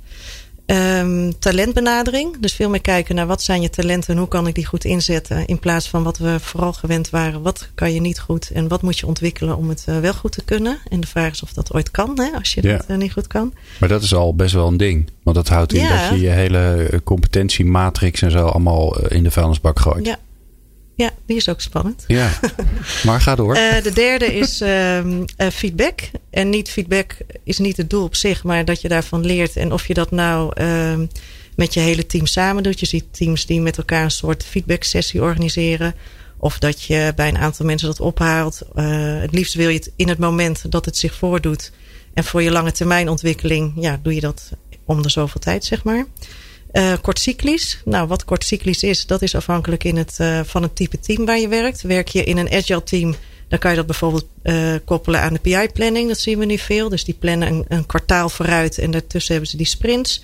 [0.73, 2.37] Um, talentbenadering.
[2.41, 4.85] Dus veel meer kijken naar wat zijn je talenten en hoe kan ik die goed
[4.85, 5.47] inzetten.
[5.47, 7.43] In plaats van wat we vooral gewend waren.
[7.43, 10.33] Wat kan je niet goed en wat moet je ontwikkelen om het uh, wel goed
[10.33, 10.79] te kunnen.
[10.89, 12.77] En de vraag is of dat ooit kan, hè, als je ja.
[12.77, 13.55] dat uh, niet goed kan.
[13.81, 15.11] Maar dat is al best wel een ding.
[15.23, 15.89] Want dat houdt in ja.
[16.01, 20.07] dat je je hele competentiematrix en zo allemaal in de vuilnisbak gooit.
[20.07, 20.19] Ja,
[20.95, 22.05] ja, die is ook spannend.
[22.07, 22.31] Ja,
[23.07, 23.57] maar ga door.
[23.57, 26.01] Uh, de derde is uh, uh, feedback.
[26.31, 29.57] En niet feedback is niet het doel op zich, maar dat je daarvan leert.
[29.57, 31.07] En of je dat nou ehm,
[31.57, 32.81] met je hele team samen doet.
[32.81, 35.95] Je ziet teams die met elkaar een soort feedback sessie organiseren.
[36.43, 38.63] Of dat je bij een aantal mensen dat ophaalt.
[38.75, 41.73] Eh, het liefst wil je het in het moment dat het zich voordoet.
[42.15, 44.51] En voor je lange termijn ontwikkeling, ja, doe je dat
[44.85, 46.07] om de zoveel tijd, zeg maar.
[46.73, 47.81] Uh, kortcyclisch.
[47.85, 51.39] Nou, wat kortcyclisch is, dat is afhankelijk in het, uh, van het type team waar
[51.39, 51.83] je werkt.
[51.83, 53.15] Werk je in een agile team,
[53.49, 56.09] dan kan je dat bijvoorbeeld uh, koppelen aan de PI-planning.
[56.09, 56.89] Dat zien we nu veel.
[56.89, 60.23] Dus die plannen een, een, kwartaal vooruit en daartussen hebben ze die sprints.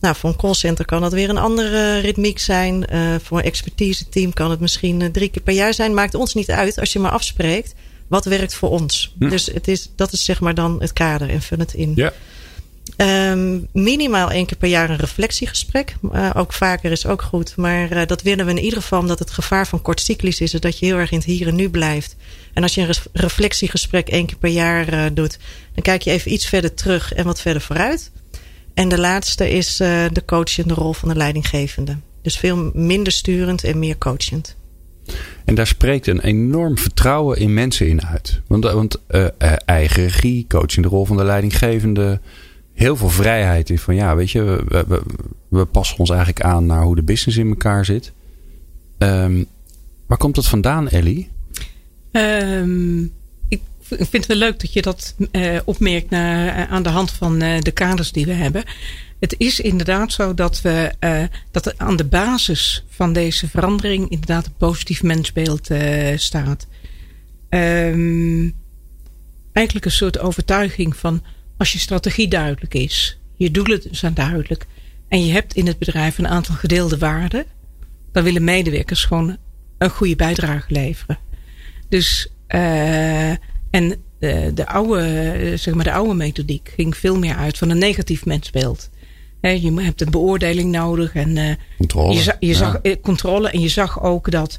[0.00, 2.86] Nou, voor een callcenter kan dat weer een andere ritmiek zijn.
[3.22, 5.94] voor een expertise team kan het misschien drie keer per jaar zijn.
[5.94, 7.74] Maakt ons niet uit als je maar afspreekt.
[8.06, 9.14] Wat werkt voor ons?
[9.18, 9.28] Hm.
[9.28, 11.92] Dus het is, dat is zeg maar dan het kader en vul het in.
[11.94, 12.12] Ja.
[12.96, 15.96] Um, minimaal één keer per jaar een reflectiegesprek.
[16.12, 17.56] Uh, ook vaker is ook goed.
[17.56, 20.50] Maar uh, dat willen we in ieder geval omdat het gevaar van kortcyclisch is.
[20.50, 22.16] Dat je heel erg in het hier en nu blijft.
[22.52, 25.38] En als je een reflectiegesprek één keer per jaar uh, doet.
[25.74, 28.10] Dan kijk je even iets verder terug en wat verder vooruit.
[28.74, 31.96] En de laatste is de coachende rol van de leidinggevende.
[32.22, 34.56] Dus veel minder sturend en meer coachend.
[35.44, 38.40] En daar spreekt een enorm vertrouwen in mensen in uit.
[38.46, 39.00] Want, want
[39.66, 42.20] eigen regie, coaching de rol van de leidinggevende
[42.76, 44.64] heel veel vrijheid in van ja, weet je,
[45.48, 48.12] we, passen ons eigenlijk aan naar hoe de business in elkaar zit.
[48.98, 49.46] Um,
[50.06, 51.30] waar komt dat vandaan, Ellie?
[52.12, 53.12] Um,
[53.48, 57.10] ik vind het wel leuk dat je dat uh, opmerkt naar, uh, aan de hand
[57.10, 58.64] van uh, de kaders die we hebben.
[59.18, 60.92] Het is inderdaad zo dat we
[61.50, 65.68] dat er aan de basis van deze verandering inderdaad een positief mensbeeld
[66.16, 66.66] staat.
[67.48, 68.54] Um,
[69.52, 71.22] eigenlijk een soort overtuiging van
[71.56, 74.66] als je strategie duidelijk is, je doelen zijn duidelijk
[75.08, 77.44] en je hebt in het bedrijf een aantal gedeelde waarden,
[78.12, 79.36] dan willen medewerkers gewoon
[79.78, 81.18] een goede bijdrage leveren.
[81.88, 83.30] Dus, uh,
[83.70, 87.78] en de, de, oude, zeg maar de oude methodiek ging veel meer uit van een
[87.78, 88.90] negatief mensbeeld.
[89.40, 92.14] je hebt een beoordeling nodig en uh, controle.
[92.14, 94.58] Je, je zag, controle en je zag ook dat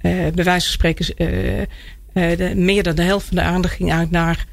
[0.00, 1.16] uh, bij wijze van spreken
[2.12, 4.46] de, meer dan de helft van de aandacht ging uit naar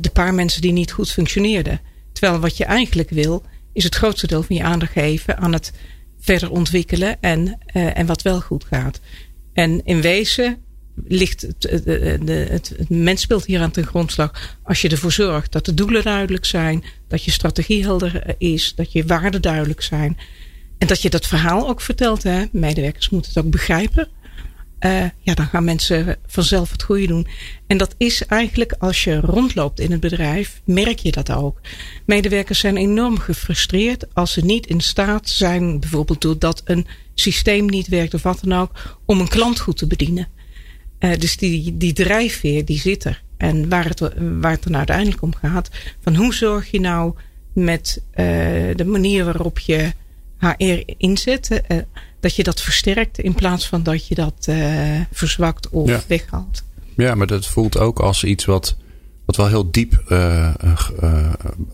[0.00, 1.80] de paar mensen die niet goed functioneerden.
[2.12, 5.72] Terwijl wat je eigenlijk wil, is het grootste deel van je aandacht geven aan het
[6.20, 9.00] verder ontwikkelen en, en wat wel goed gaat.
[9.52, 10.58] En in wezen
[11.06, 14.56] ligt het, het, het, mens speelt hier aan ten grondslag.
[14.62, 18.92] Als je ervoor zorgt dat de doelen duidelijk zijn, dat je strategie helder is, dat
[18.92, 20.18] je waarden duidelijk zijn.
[20.78, 22.22] En dat je dat verhaal ook vertelt.
[22.22, 22.44] Hè?
[22.52, 24.08] Medewerkers moeten het ook begrijpen.
[24.80, 27.26] Uh, ja, dan gaan mensen vanzelf het goede doen.
[27.66, 31.60] En dat is eigenlijk als je rondloopt in het bedrijf, merk je dat ook.
[32.06, 37.88] Medewerkers zijn enorm gefrustreerd als ze niet in staat zijn, bijvoorbeeld doordat een systeem niet
[37.88, 40.28] werkt of wat dan ook, om een klant goed te bedienen.
[41.00, 43.22] Uh, dus die, die drijfveer die zit er.
[43.36, 44.00] En waar het,
[44.40, 47.14] waar het dan uiteindelijk om gaat, van hoe zorg je nou
[47.52, 48.16] met uh,
[48.74, 49.92] de manier waarop je
[50.38, 51.62] HR inzet,
[52.20, 54.48] dat je dat versterkt in plaats van dat je dat
[55.12, 56.00] verzwakt of ja.
[56.06, 56.62] weghaalt.
[56.96, 58.76] Ja, maar dat voelt ook als iets wat,
[59.24, 60.02] wat wel heel diep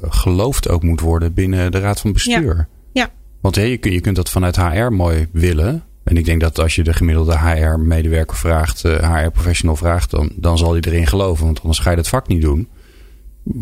[0.03, 2.57] geloofd ook moet worden binnen de Raad van Bestuur.
[2.57, 2.69] Ja.
[2.93, 3.11] ja.
[3.41, 5.85] Want hey, je, je kunt dat vanuit HR mooi willen.
[6.05, 10.73] En ik denk dat als je de gemiddelde HR-medewerker vraagt, HR-professional vraagt, dan, dan zal
[10.73, 11.45] hij erin geloven.
[11.45, 12.69] Want anders ga je het vak niet doen.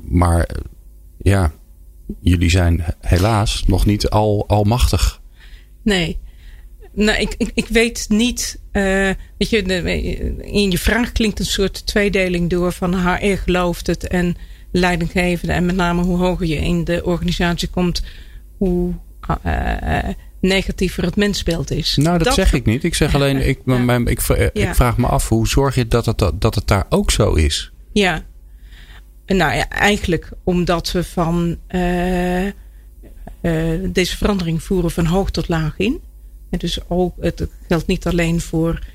[0.08, 0.48] Maar
[1.18, 1.52] ja,
[2.20, 5.20] jullie zijn helaas nog niet al, almachtig.
[5.82, 6.18] Nee.
[6.94, 8.60] Nou, ik, ik, ik weet niet.
[8.72, 9.62] Uh, weet je,
[10.40, 14.36] in je vraag klinkt een soort tweedeling door van HR gelooft het en
[14.72, 15.52] leidinggevende.
[15.52, 18.02] En met name hoe hoger je in de organisatie komt,
[18.56, 18.94] hoe.
[19.46, 20.08] Uh,
[20.40, 21.96] negatiever het mensbeeld is.
[21.96, 22.84] Nou, dat, zeg ik niet.
[22.84, 23.96] Ik zeg alleen, ik, ja.
[24.04, 24.20] ik,
[24.52, 27.72] ik, vraag me af, hoe zorg je dat het, dat het daar ook zo is?
[27.92, 28.22] Ja,
[29.26, 32.50] nou ja, eigenlijk omdat we van uh,
[33.92, 36.00] deze verandering voeren van hoog tot laag in.
[36.52, 38.86] En dus ook, het geldt niet alleen voor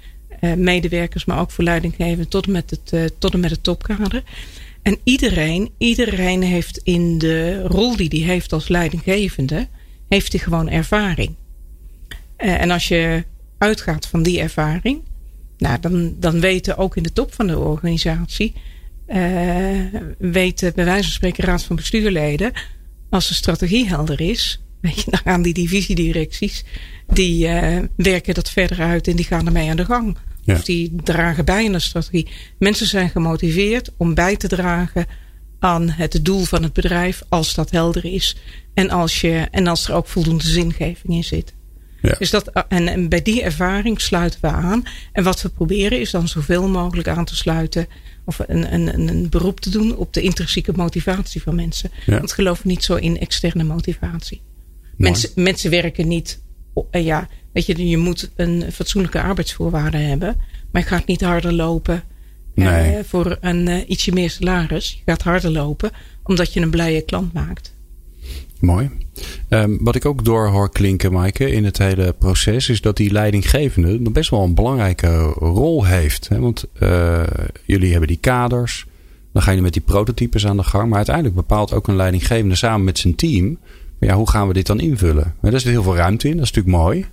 [0.41, 4.23] uh, medewerkers, maar ook voor leidinggevenden tot, met het, tot en met het topkader.
[4.81, 9.67] En iedereen, iedereen heeft in de rol die hij heeft als leidinggevende,
[10.09, 11.35] heeft hij gewoon ervaring.
[12.37, 13.23] Uh, en als je
[13.57, 15.01] uitgaat van die ervaring,
[15.57, 18.53] nou, dan, dan weten ook in de top van de organisatie,
[20.17, 22.51] weten bij wijze van spreken raad van bestuurleden,
[23.09, 26.63] als de strategie helder is, weet je, dan gaan die divisiedirecties,
[27.07, 30.17] die uh, werken dat verder uit en die gaan ermee aan de gang.
[30.43, 30.53] Ja.
[30.53, 32.27] Of die dragen bij aan de strategie.
[32.59, 35.05] Mensen zijn gemotiveerd om bij te dragen
[35.59, 38.37] aan het doel van het bedrijf als dat helder is.
[38.73, 41.53] En als, je, en als er ook voldoende zingeving in zit.
[42.01, 42.15] Ja.
[42.19, 44.83] Dus dat, en, en, bij die ervaring sluiten we aan.
[45.11, 47.87] En wat we proberen is dan zoveel mogelijk aan te sluiten.
[48.25, 51.91] Of een, een, een beroep te doen op de intrinsieke motivatie van mensen.
[52.05, 52.17] Ja.
[52.17, 54.41] Want geloof niet zo in externe motivatie.
[54.97, 56.41] Mensen, mensen werken niet.
[56.91, 60.36] Uh, ja, weet je, je moet een fatsoenlijke arbeidsvoorwaarde hebben.
[60.71, 62.03] Maar je gaat niet harder lopen
[62.53, 62.97] nee.
[62.97, 64.91] uh, voor een uh, ietsje meer salaris.
[64.91, 65.91] Je gaat harder lopen
[66.23, 67.75] omdat je een blije klant maakt.
[68.60, 68.89] Mooi.
[69.49, 73.12] Um, wat ik ook door hoor klinken, Maaike, in het hele proces, is dat die
[73.12, 76.27] leidinggevende best wel een belangrijke rol heeft.
[76.27, 76.39] Hè?
[76.39, 77.23] Want uh,
[77.65, 78.86] jullie hebben die kaders,
[79.33, 82.55] dan ga je met die prototypes aan de gang, maar uiteindelijk bepaalt ook een leidinggevende
[82.55, 83.57] samen met zijn team,
[83.99, 85.36] ja, hoe gaan we dit dan invullen?
[85.41, 87.05] Daar zit heel veel ruimte in, dat is natuurlijk mooi.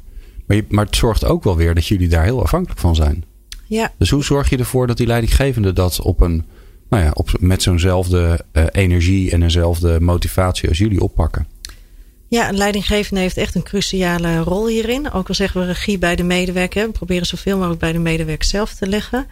[0.47, 3.25] Maar, je, maar het zorgt ook wel weer dat jullie daar heel afhankelijk van zijn.
[3.67, 3.93] Ja.
[3.99, 6.45] Dus hoe zorg je ervoor dat die leidinggevende dat op een,
[6.89, 11.47] nou ja, op, met zo'nzelfde uh, energie en eenzelfde motivatie als jullie oppakken?
[12.29, 15.13] Ja, een leidinggevende heeft echt een cruciale rol hierin.
[15.13, 16.87] Ook al zeggen we regie bij de medewerker.
[16.87, 19.27] We proberen zoveel mogelijk bij de medewerker zelf te leggen.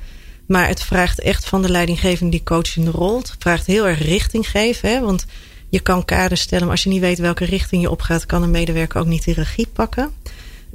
[0.47, 3.19] Maar het vraagt echt van de leidinggevende die coachende rol.
[3.19, 4.89] Het vraagt heel erg richting geven.
[4.89, 5.01] Hè?
[5.01, 5.27] Want
[5.73, 8.51] je kan kaders stellen, maar als je niet weet welke richting je opgaat, kan een
[8.51, 10.11] medewerker ook niet de regie pakken.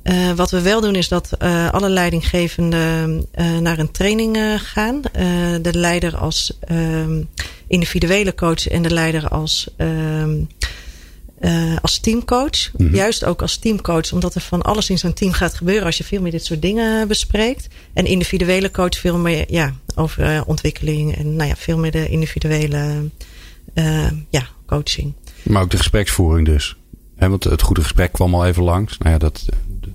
[0.04, 5.02] Uh, wat we wel doen is dat uh, alle leidinggevenden uh, naar een training gaan.
[5.62, 7.24] de leider als ehm,
[7.68, 10.44] individuele coach en de leider als ehm,
[11.82, 12.72] als teamcoach.
[12.78, 12.96] Mm -hmm.
[12.96, 16.04] Juist ook als teamcoach, omdat er van alles in zo'n team gaat gebeuren als je
[16.04, 17.68] veel meer dit soort dingen bespreekt.
[17.94, 23.10] En individuele coach veel meer ja, over ontwikkeling en nou ja, veel meer de individuele
[24.30, 25.14] ja, coaching.
[25.44, 26.78] Maar ook de gespreksvoering dus.
[27.16, 28.98] He, want het goede gesprek kwam al even langs.
[28.98, 29.46] Nou ja, dat,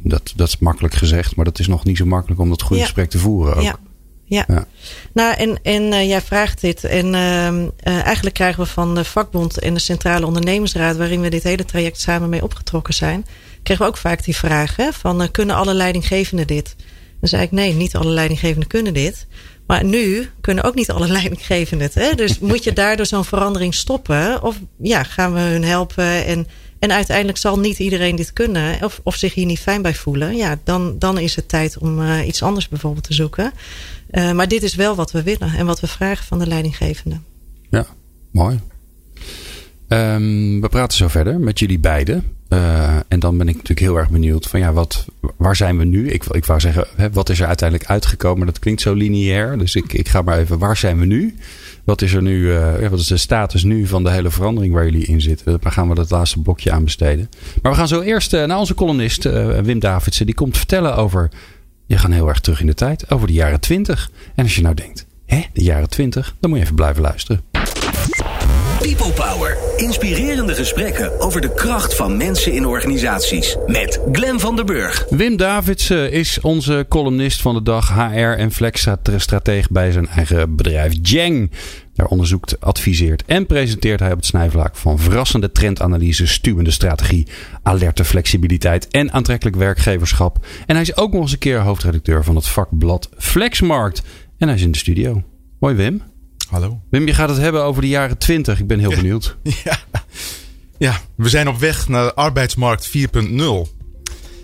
[0.00, 2.80] dat, dat is makkelijk gezegd, maar dat is nog niet zo makkelijk om dat goede
[2.80, 2.84] ja.
[2.84, 3.62] gesprek te voeren ook.
[3.62, 3.78] Ja.
[4.24, 4.44] Ja.
[4.48, 4.66] ja.
[5.12, 6.84] Nou, en, en uh, jij vraagt dit.
[6.84, 11.30] En uh, uh, eigenlijk krijgen we van de vakbond en de Centrale Ondernemersraad, waarin we
[11.30, 13.26] dit hele traject samen mee opgetrokken zijn,
[13.62, 16.76] kregen we ook vaak die vraag: hè, van kunnen alle leidinggevenden dit?
[17.20, 19.26] Dan zei ik nee, niet alle leidinggevenden kunnen dit.
[19.72, 21.94] Maar nu kunnen ook niet alle leidinggevenden het.
[21.94, 22.14] Hè?
[22.14, 24.42] Dus moet je daardoor zo'n verandering stoppen?
[24.42, 26.24] Of ja, gaan we hun helpen?
[26.24, 26.46] En,
[26.78, 28.82] en uiteindelijk zal niet iedereen dit kunnen.
[28.82, 30.36] Of, of zich hier niet fijn bij voelen.
[30.36, 33.52] Ja, dan, dan is het tijd om iets anders bijvoorbeeld te zoeken.
[34.10, 37.20] Uh, maar dit is wel wat we willen en wat we vragen van de leidinggevende.
[37.70, 37.86] Ja,
[38.30, 38.60] mooi.
[39.88, 42.36] Um, we praten zo verder met jullie beiden.
[42.52, 45.84] Uh, en dan ben ik natuurlijk heel erg benieuwd van ja, wat, waar zijn we
[45.84, 46.10] nu?
[46.10, 48.46] Ik, ik wou zeggen, hè, wat is er uiteindelijk uitgekomen?
[48.46, 49.58] Dat klinkt zo lineair.
[49.58, 51.34] Dus ik, ik ga maar even, waar zijn we nu?
[51.84, 54.84] Wat is er nu, ja, wat is de status nu van de hele verandering waar
[54.84, 55.58] jullie in zitten?
[55.60, 57.28] Daar gaan we dat laatste blokje aan besteden.
[57.62, 59.22] Maar we gaan zo eerst uh, naar onze columnist
[59.62, 60.26] Wim Davidsen.
[60.26, 61.30] Die komt vertellen over,
[61.86, 64.10] je gaat heel erg terug in de tijd, over de jaren twintig.
[64.34, 67.42] En als je nou denkt, hè, de jaren twintig, dan moet je even blijven luisteren.
[68.82, 69.56] People Power.
[69.76, 73.56] Inspirerende gesprekken over de kracht van mensen in organisaties.
[73.66, 75.06] Met Glen van der Burg.
[75.10, 77.94] Wim Davidsen is onze columnist van de dag.
[77.94, 81.50] HR en Flex-stratege bij zijn eigen bedrijf Jeng.
[81.94, 87.26] Daar onderzoekt, adviseert en presenteert hij op het snijvlak van verrassende trendanalyse, stuwende strategie,
[87.62, 90.46] alerte flexibiliteit en aantrekkelijk werkgeverschap.
[90.66, 94.02] En hij is ook nog eens een keer hoofdredacteur van het vakblad Flexmarkt.
[94.38, 95.22] En hij is in de studio.
[95.58, 96.11] Mooi Wim.
[96.52, 96.80] Hallo.
[96.90, 98.60] Wim, je gaat het hebben over de jaren 20.
[98.60, 99.36] Ik ben heel benieuwd.
[99.64, 99.78] Ja.
[100.78, 102.92] ja, we zijn op weg naar arbeidsmarkt 4.0.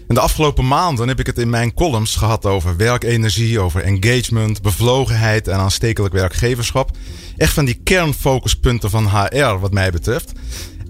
[0.09, 4.63] En de afgelopen maanden heb ik het in mijn columns gehad over werkenergie, over engagement,
[4.63, 6.91] bevlogenheid en aanstekelijk werkgeverschap.
[7.37, 10.33] Echt van die kernfocuspunten van HR, wat mij betreft.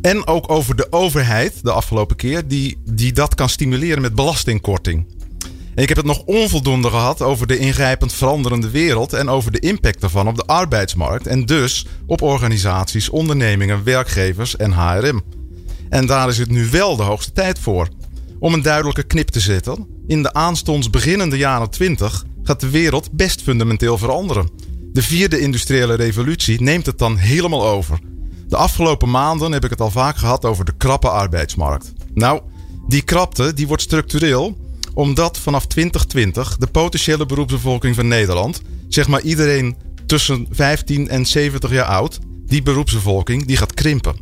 [0.01, 5.18] En ook over de overheid de afgelopen keer, die, die dat kan stimuleren met belastingkorting.
[5.79, 10.01] Ik heb het nog onvoldoende gehad over de ingrijpend veranderende wereld en over de impact
[10.01, 15.23] daarvan op de arbeidsmarkt en dus op organisaties, ondernemingen, werkgevers en HRM.
[15.89, 17.89] En daar is het nu wel de hoogste tijd voor.
[18.39, 23.13] Om een duidelijke knip te zetten, in de aanstonds beginnende jaren 20 gaat de wereld
[23.13, 24.51] best fundamenteel veranderen.
[24.93, 27.99] De vierde industriële revolutie neemt het dan helemaal over.
[28.49, 31.93] De afgelopen maanden heb ik het al vaak gehad over de krappe arbeidsmarkt.
[32.15, 32.41] Nou,
[32.89, 34.67] die krapte die wordt structureel
[34.99, 41.71] omdat vanaf 2020 de potentiële beroepsbevolking van Nederland, zeg maar iedereen tussen 15 en 70
[41.71, 44.17] jaar oud, die beroepsbevolking die gaat krimpen.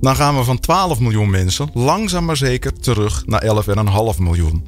[0.00, 3.64] Dan gaan we van 12 miljoen mensen langzaam maar zeker terug naar
[4.14, 4.66] 11,5 miljoen.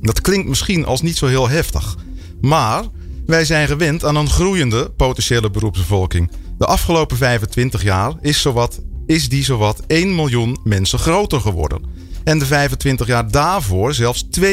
[0.00, 1.96] Dat klinkt misschien als niet zo heel heftig,
[2.40, 2.84] maar
[3.26, 6.30] wij zijn gewend aan een groeiende potentiële beroepsbevolking.
[6.58, 12.03] De afgelopen 25 jaar is, zowat, is die zowat 1 miljoen mensen groter geworden.
[12.24, 14.44] En de 25 jaar daarvoor zelfs 2,5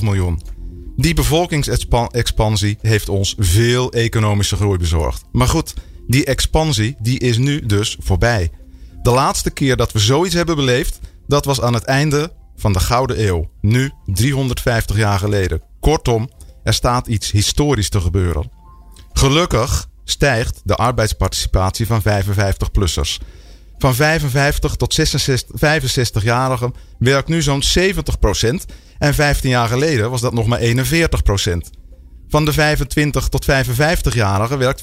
[0.00, 0.40] miljoen.
[0.96, 5.24] Die bevolkingsexpansie heeft ons veel economische groei bezorgd.
[5.32, 5.74] Maar goed,
[6.06, 8.50] die expansie die is nu dus voorbij.
[9.02, 12.80] De laatste keer dat we zoiets hebben beleefd, dat was aan het einde van de
[12.80, 13.50] Gouden Eeuw.
[13.60, 15.62] Nu 350 jaar geleden.
[15.80, 16.30] Kortom,
[16.62, 18.50] er staat iets historisch te gebeuren.
[19.12, 23.18] Gelukkig stijgt de arbeidsparticipatie van 55-plussers.
[23.78, 25.00] Van 55 tot
[25.64, 27.84] 65-jarigen werkt nu zo'n 70%
[28.98, 30.62] En 15 jaar geleden was dat nog maar 41%
[32.28, 34.82] Van de 25 tot 55-jarigen werkt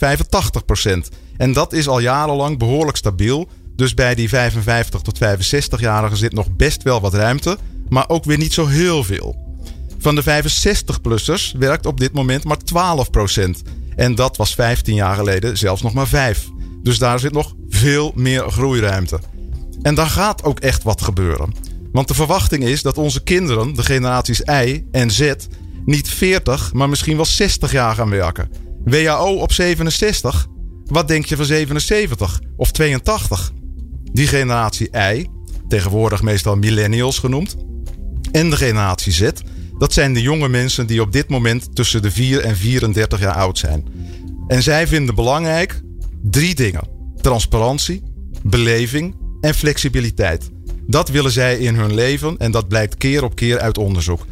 [0.86, 0.98] 85%
[1.38, 3.50] En dat is al jarenlang behoorlijk stabiel.
[3.76, 7.58] Dus bij die 55 tot 65-jarigen zit nog best wel wat ruimte,
[7.90, 9.44] maar ook weer niet zo heel veel.
[10.00, 12.58] Van de 65-plussers werkt op dit moment maar
[13.38, 13.50] 12%
[13.96, 16.48] En dat was 15 jaar geleden zelfs nog maar 5.
[16.84, 19.20] Dus daar zit nog veel meer groeiruimte.
[19.82, 21.54] En daar gaat ook echt wat gebeuren.
[21.92, 25.34] Want de verwachting is dat onze kinderen, de generaties Y en Z,
[25.86, 28.50] niet 40, maar misschien wel 60 jaar gaan werken.
[28.86, 30.48] WHO op 67?
[30.86, 33.52] Wat denk je van 77 of 82?
[34.04, 35.26] Die generatie Y,
[35.68, 37.56] tegenwoordig meestal millennials genoemd,
[38.32, 39.30] en de generatie Z,
[39.78, 43.36] dat zijn de jonge mensen die op dit moment tussen de 4 en 34 jaar
[43.36, 43.86] oud zijn.
[44.48, 45.82] En zij vinden belangrijk
[46.24, 46.88] drie dingen:
[47.22, 48.04] transparantie,
[48.44, 50.52] beleving en flexibiliteit.
[50.88, 54.26] Dat willen zij in hun leven en dat blijkt keer op keer uit onderzoek.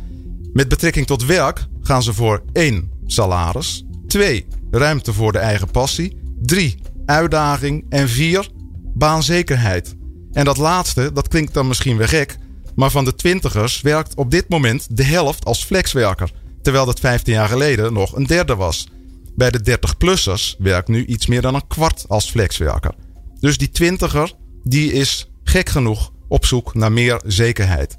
[0.53, 2.91] Met betrekking tot werk gaan ze voor 1.
[3.05, 4.45] salaris, 2.
[4.71, 6.75] ruimte voor de eigen passie, 3.
[7.05, 8.49] uitdaging en 4.
[8.93, 9.95] baanzekerheid.
[10.31, 12.37] En dat laatste, dat klinkt dan misschien weer gek,
[12.75, 17.33] maar van de twintigers werkt op dit moment de helft als flexwerker, terwijl dat 15
[17.33, 18.87] jaar geleden nog een derde was.
[19.35, 22.93] Bij de 30-plussers werkt nu iets meer dan een kwart als flexwerker.
[23.39, 27.97] Dus die twintiger, die is gek genoeg op zoek naar meer zekerheid.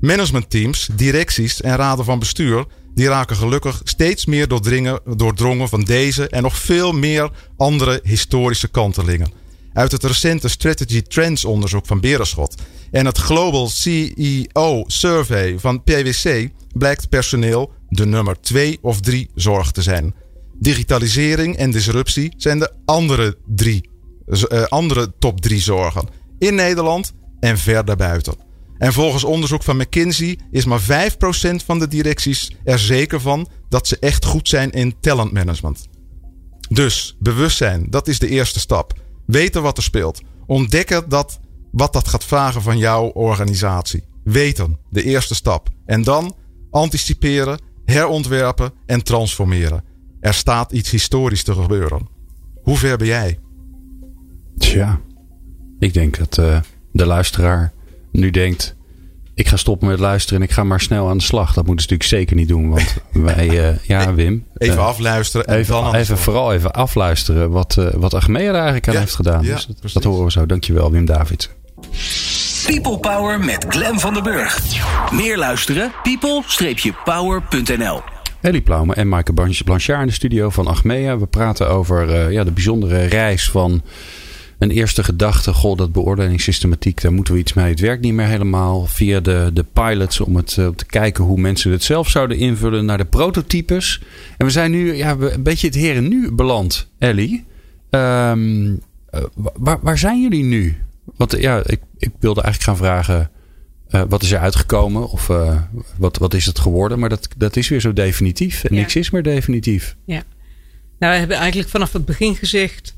[0.00, 4.48] Managementteams, directies en raden van bestuur die raken gelukkig steeds meer
[5.16, 9.32] doordrongen van deze en nog veel meer andere historische kantelingen.
[9.72, 12.54] Uit het recente Strategy Trends onderzoek van Berenschot
[12.90, 19.70] en het Global CEO Survey van PwC blijkt personeel de nummer 2 of 3 zorg
[19.70, 20.14] te zijn.
[20.58, 23.90] Digitalisering en disruptie zijn de andere, drie,
[24.26, 26.08] uh, andere top 3 zorgen.
[26.38, 28.34] In Nederland en ver daarbuiten.
[28.78, 30.84] En volgens onderzoek van McKinsey is maar 5%
[31.64, 35.88] van de directies er zeker van dat ze echt goed zijn in talentmanagement.
[36.68, 38.92] Dus bewustzijn, dat is de eerste stap.
[39.26, 40.20] Weten wat er speelt.
[40.46, 41.38] Ontdekken dat,
[41.72, 44.04] wat dat gaat vragen van jouw organisatie.
[44.24, 45.68] Weten, de eerste stap.
[45.84, 46.36] En dan
[46.70, 49.84] anticiperen, herontwerpen en transformeren.
[50.20, 52.08] Er staat iets historisch te gebeuren.
[52.62, 53.38] Hoe ver ben jij?
[54.58, 55.00] Tja,
[55.78, 56.58] ik denk dat uh,
[56.92, 57.72] de luisteraar
[58.10, 58.76] nu denkt:
[59.36, 61.52] ik ga stoppen met luisteren en ik ga maar snel aan de slag.
[61.52, 62.70] Dat moeten ze natuurlijk zeker niet doen.
[62.70, 62.96] Want
[63.34, 64.46] wij, uh, ja, Wim.
[64.56, 65.46] Even uh, afluisteren.
[65.46, 69.00] En even, dan even vooral even afluisteren wat, uh, wat Achmea er eigenlijk aan Ja,
[69.00, 69.44] heeft gedaan.
[69.44, 70.46] ja, dus dat, horen we zo.
[70.46, 71.50] Dankjewel, Wim Davids.
[72.66, 74.62] People Power met Glen van den Burg.
[75.12, 75.92] Meer luisteren?
[76.02, 81.18] people-power.nl Ellie Plaume en Maaike Blanch- Blanchard in de studio van Achmea.
[81.18, 83.82] We praten over eh, ja, de bijzondere reis van
[84.58, 85.52] een eerste gedachte.
[85.52, 87.70] Goh, dat beoordelingssystematiek, daar moeten we iets mee.
[87.70, 88.86] Het werkt niet meer helemaal.
[88.86, 92.84] Via de, de pilots om, het, eh, te kijken hoe mensen het zelf zouden invullen.
[92.84, 94.02] Naar de prototypes.
[94.36, 97.44] En we zijn nu ja, een beetje het heren nu beland, Ellie.
[97.90, 98.74] Ehm,
[99.10, 99.22] eh,
[99.54, 100.76] waar, waar zijn jullie nu?
[101.16, 103.30] Want ja, ik, ik wilde eigenlijk gaan vragen...
[103.90, 105.08] eh, wat is er uitgekomen?
[105.10, 105.60] Of eh,
[105.98, 106.98] wat, wat is het geworden?
[106.98, 108.64] Maar dat, dat is weer zo definitief.
[108.64, 108.80] En Ja.
[108.80, 109.96] niks is meer definitief.
[110.04, 110.22] Ja.
[110.98, 112.94] Nou, we hebben eigenlijk vanaf het begin gezegd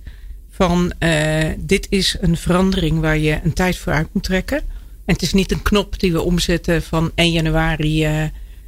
[0.51, 4.59] van eh, dit is een verandering waar je een tijd voor uit moet trekken.
[5.05, 8.23] En het is niet een knop die we omzetten van 1 januari, eh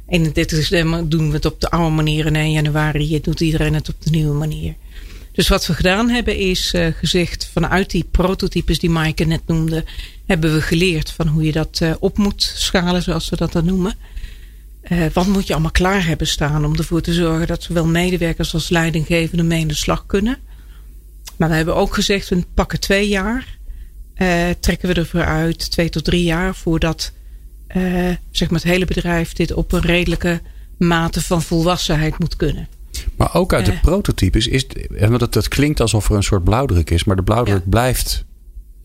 [0.07, 3.89] 31 december doen we het op de oude manier en 1 januari doet iedereen het
[3.89, 4.75] op de nieuwe manier.
[5.31, 9.83] Dus wat we gedaan hebben is eh, gezegd vanuit die prototypes die Maaike net noemde,
[10.25, 13.65] hebben we geleerd van hoe je dat eh, op moet schalen zoals we dat dan
[13.65, 13.95] noemen.
[14.81, 18.53] Eh, wat moet je allemaal klaar hebben staan om ervoor te zorgen dat zowel medewerkers
[18.53, 20.37] als leidinggevenden mee in de slag kunnen.
[21.37, 23.59] Maar we hebben ook gezegd, we pakken twee jaar.
[24.59, 27.11] trekken we ervoor uit, twee tot drie jaar, voordat
[28.31, 30.41] zeg maar het hele bedrijf dit op een redelijke
[30.77, 32.67] mate van volwassenheid moet kunnen.
[33.17, 33.81] Maar ook uit de Eh.
[33.81, 34.67] prototypes is.
[34.67, 37.03] eh, Want het klinkt alsof er een soort blauwdruk is.
[37.03, 38.25] Maar de blauwdruk blijft.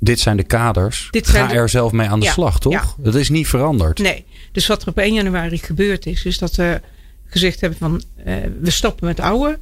[0.00, 1.08] Dit zijn de kaders.
[1.10, 2.72] Dit Ga de- er zelf mee aan de Ja, slag, toch?
[2.72, 2.84] ja.
[2.98, 3.98] Dat is niet veranderd.
[3.98, 6.80] Nee, dus wat er op 1 januari gebeurd is, is dat we
[7.26, 9.58] gezegd hebben van eh, we stoppen met oude.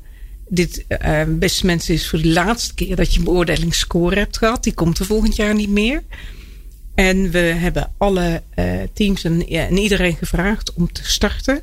[0.49, 4.63] Dit, eh, beste mensen, is voor de laatste keer dat je een beoordelingsscore hebt gehad.
[4.65, 6.03] Die komt er volgend jaar niet meer.
[6.95, 8.43] En we hebben alle
[8.93, 11.63] teams en, ja, en iedereen gevraagd om te starten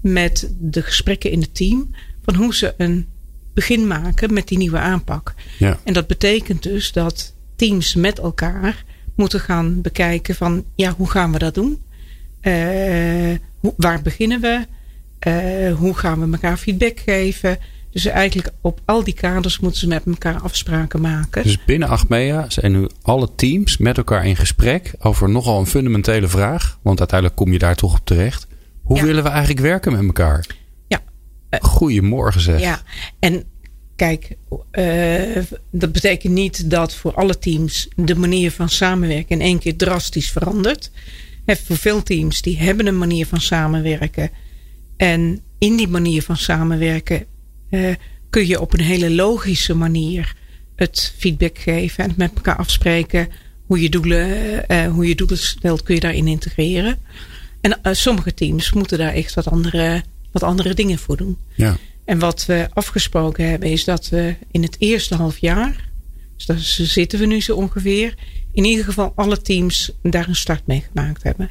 [0.00, 1.90] met de gesprekken in het team.
[2.24, 3.06] Van hoe ze een
[3.54, 5.34] begin maken met die nieuwe aanpak.
[5.58, 5.78] Ja.
[5.84, 8.84] En dat betekent dus dat teams met elkaar
[9.16, 11.82] moeten gaan bekijken van ja, hoe gaan we dat doen?
[12.40, 12.52] Eh,
[13.58, 14.66] hoe, waar beginnen we?
[15.18, 17.58] Eh, hoe gaan we elkaar feedback geven?
[17.90, 21.42] Dus eigenlijk op al die kaders moeten ze met elkaar afspraken maken.
[21.42, 26.28] Dus binnen Achmea zijn nu alle teams met elkaar in gesprek over nogal een fundamentele
[26.28, 26.78] vraag.
[26.82, 28.46] Want uiteindelijk kom je daar toch op terecht.
[28.82, 29.04] Hoe Ja.
[29.04, 30.46] willen we eigenlijk werken met elkaar?
[31.52, 31.58] Ja.
[31.68, 32.60] Goedemorgen zeg.
[32.60, 32.82] Ja,
[33.18, 33.44] en
[33.96, 34.36] kijk,
[34.70, 39.76] eh, dat betekent niet dat voor alle teams de manier van samenwerken in één keer
[39.76, 40.90] drastisch verandert.
[41.46, 44.30] Voor veel teams die hebben een manier van samenwerken.
[44.96, 47.26] En in die manier van samenwerken
[47.70, 47.94] eh,
[48.30, 50.34] kun je op een hele logische manier
[50.76, 53.28] het feedback geven en het met elkaar afspreken.
[53.66, 56.98] Hoe je doelen, eh, hoe je doelen stelt, kun je daarin integreren.
[57.60, 61.36] En eh, sommige teams moeten daar echt wat andere, wat andere dingen voor doen.
[61.54, 61.76] Ja.
[62.04, 65.88] En wat we afgesproken hebben is dat we in het eerste half jaar,
[66.36, 68.14] dus daar zitten we nu zo ongeveer,
[68.52, 71.50] in ieder geval alle teams daar een start mee gemaakt hebben.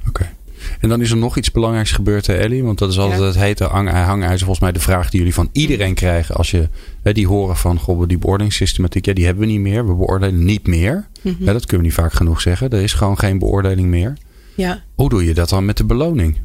[0.80, 2.64] En dan is er nog iets belangrijks gebeurd, hè, Ellie?
[2.64, 3.26] Want dat is altijd Ja.
[3.26, 4.38] het hete hang- hangijzer.
[4.40, 6.36] Volgens mij de vraag die jullie van iedereen krijgen.
[6.36, 6.70] Als je
[7.02, 9.88] hè, die horen van, goh, die beoordelingssystematiek, ja, die hebben we niet meer.
[9.88, 11.08] We beoordelen niet meer.
[11.22, 11.44] Mhm.
[11.44, 12.70] Ja, dat kunnen we niet vaak genoeg zeggen.
[12.70, 14.18] Er is gewoon geen beoordeling meer.
[14.56, 14.84] Ja.
[14.96, 16.38] Hoe doe je dat dan met de beloning?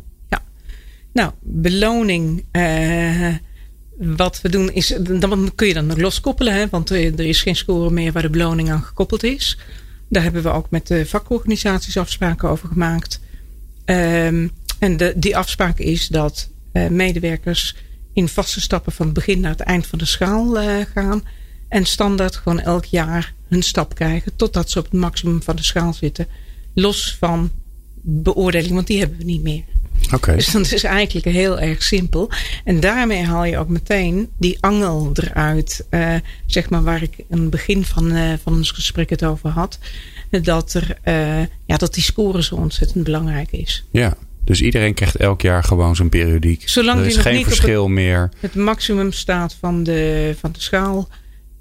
[1.17, 2.45] Nou, beloning.
[2.51, 3.35] eh,
[3.99, 7.43] wat we doen is, dan kun je dan nog loskoppelen, hè, want er er is
[7.43, 9.59] geen score meer waar de beloning aan gekoppeld is.
[10.09, 13.21] Daar hebben we ook met de vakorganisaties afspraken over gemaakt.
[13.85, 14.49] Ehm,
[14.79, 17.77] en de, die afspraak is dat eh, medewerkers
[18.13, 21.23] in vaste stappen van het begin naar het eind van de schaal eh, gaan.
[21.69, 25.65] En standaard gewoon elk jaar hun stap krijgen totdat ze op het maximum van de
[25.65, 26.27] schaal zitten.
[26.75, 27.51] Los van
[28.03, 29.65] beoordeling, want die hebben we niet meer.
[30.13, 30.35] Oké.
[30.35, 32.31] Dus dat is eigenlijk heel erg simpel.
[32.64, 35.87] En daarmee haal je ook meteen die angel eruit.
[35.91, 36.14] eh,
[36.47, 39.79] zeg maar waar ik in het begin van, eh, van ons gesprek het over had.
[40.31, 43.85] Dat, er, eh, ja, dat die score zo ontzettend belangrijk is.
[43.91, 44.16] Ja.
[44.45, 46.68] Dus iedereen krijgt elk jaar gewoon zijn periodiek.
[46.68, 48.31] Zolang er die is nog geen niet verschil meer.
[48.41, 51.09] Het maximum staat van de, van de schaal.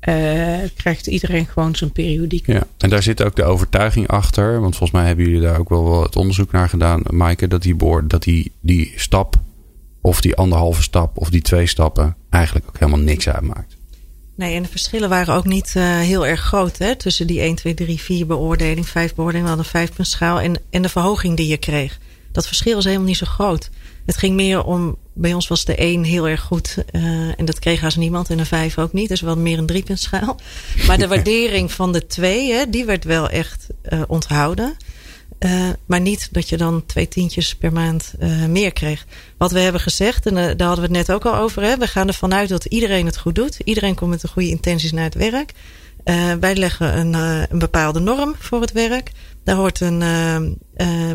[0.06, 2.48] Eh, krijgt iedereen gewoon zijn periodiek.
[2.48, 4.62] Ja, en daar zit ook de overtuiging achter.
[4.62, 7.48] Want volgens mij hebben jullie daar ook wel wat onderzoek naar gedaan, Maaike.
[7.48, 9.36] Dat die, boord, dat die, die stap
[10.02, 13.76] of die anderhalve stap of die twee stappen eigenlijk ook helemaal niks uitmaakt.
[14.36, 16.96] Nee, en de verschillen waren ook niet uh, heel erg groot hè?
[16.96, 20.62] tussen die 1, 2, 3, 4 beoordeling, 5 beoordeling, we hadden een 5 schaal en,
[20.70, 22.00] en de verhoging die je kreeg.
[22.32, 23.70] Dat verschil is helemaal niet zo groot.
[24.06, 27.60] Het ging meer om, bij ons was de 1 heel erg goed uh, en dat
[27.60, 29.10] kreeg haast niemand en de 5 ook niet.
[29.10, 30.40] Dus wel meer een driepuntschaal.
[30.88, 34.78] Maar de waardering van de 2, hè, die werd wel echt uh, onthouden.
[35.40, 39.06] Uh, maar niet dat je dan twee tientjes per maand uh, meer kreeg.
[39.38, 41.64] Wat we hebben gezegd, en uh, daar hadden we het net ook al over.
[41.64, 43.60] Hè, we gaan ervan uit dat iedereen het goed doet.
[43.64, 45.52] Iedereen komt met de goede intenties naar het werk.
[46.40, 49.12] wij leggen een, een, bepaalde norm voor het werk.
[49.46, 50.00] Daar hoort een,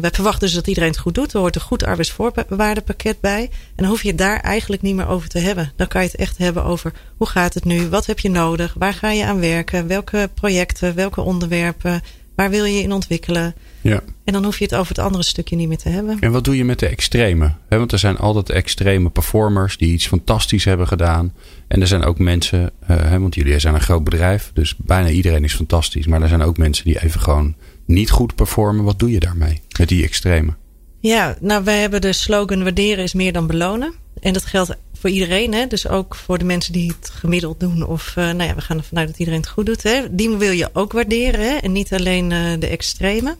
[0.00, 1.32] wij verwachten dus dat iedereen het goed doet.
[1.32, 3.42] Er hoort een goed arbeidsvoorwaardenpakket bij.
[3.42, 5.72] En dan hoef je het daar eigenlijk niet meer over te hebben.
[5.76, 7.88] Dan kan je het echt hebben over hoe gaat het nu?
[7.88, 8.74] Wat heb je nodig?
[8.78, 9.86] Waar ga je aan werken?
[9.86, 10.94] Welke projecten?
[10.94, 12.02] Welke onderwerpen?
[12.34, 13.54] Waar wil je in ontwikkelen?
[13.80, 14.00] Ja.
[14.24, 16.16] En dan hoef je het over het andere stukje niet meer te hebben.
[16.20, 17.52] En wat doe je met de extreme?
[17.68, 21.32] want er zijn altijd extreme performers die iets fantastisch hebben gedaan.
[21.68, 25.44] En er zijn ook mensen, uh, want jullie zijn een groot bedrijf, dus bijna iedereen
[25.44, 26.06] is fantastisch.
[26.06, 27.54] Maar er zijn ook mensen die even gewoon
[27.90, 28.84] niet goed performen.
[28.84, 30.54] Wat doe je daarmee met die extreme?
[31.00, 33.94] Ja, nou wij hebben de slogan waarderen is meer dan belonen.
[34.20, 35.54] En dat geldt voor iedereen.
[35.54, 35.66] Hè?
[35.66, 37.86] Dus ook voor de mensen die het gemiddeld doen.
[37.86, 39.82] Of uh, nou ja, we gaan ervan uit dat iedereen het goed doet.
[39.82, 40.14] Hè?
[40.14, 41.40] Die wil je ook waarderen.
[41.40, 41.56] Hè?
[41.56, 43.36] En niet alleen uh, de extreme.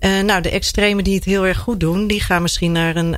[0.00, 3.16] Uh, nou, de extremen die het heel erg goed doen, die gaan misschien naar een,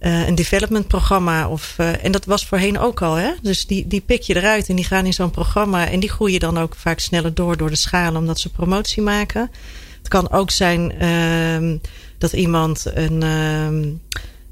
[0.00, 1.48] uh, een development programma.
[1.48, 3.14] Of, en dat was voorheen ook al.
[3.14, 3.30] Hè?
[3.42, 5.88] Dus die, die pik je eruit en die gaan in zo'n programma.
[5.88, 9.50] En die groeien dan ook vaak sneller door door de schalen, omdat ze promotie maken.
[9.98, 11.76] Het kan ook zijn ehm,
[12.18, 13.80] dat iemand een, ehm,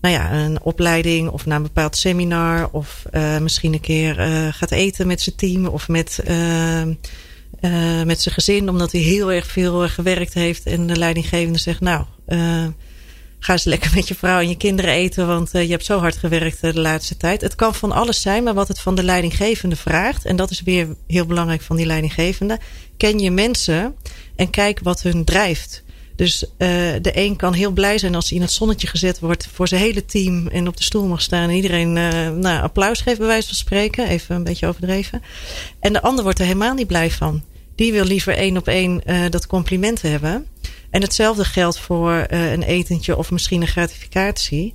[0.01, 2.69] nou ja, een opleiding of naar een bepaald seminar.
[2.73, 3.05] Of
[3.41, 4.15] misschien een keer
[4.53, 6.95] gaat eten met zijn team of met ehm,
[8.07, 10.67] met zijn gezin, omdat hij heel erg veel gewerkt heeft.
[10.67, 12.05] En de leidinggevende zegt: Nou,
[13.47, 16.17] ga eens lekker met je vrouw en je kinderen eten, want je hebt zo hard
[16.17, 17.41] gewerkt de laatste tijd.
[17.41, 20.63] Het kan van alles zijn, maar wat het van de leidinggevende vraagt, en dat is
[20.63, 22.59] weer heel belangrijk van die leidinggevende:
[22.97, 23.95] ken je mensen
[24.37, 25.85] en kijk wat hun drijft.
[26.17, 29.69] Dus de een kan heel blij zijn als hij in het zonnetje gezet wordt voor
[29.69, 33.27] zijn hele team en op de stoel mag staan en iedereen nou, applaus geeft, bij
[33.27, 34.09] wijze van spreken.
[34.09, 35.23] Even een beetje overdreven.
[35.81, 37.43] En de ander wordt er helemaal niet blij van
[37.75, 40.47] die wil liever één op één uh, dat compliment hebben.
[40.91, 44.75] En hetzelfde geldt voor uh, een etentje of misschien een gratificatie.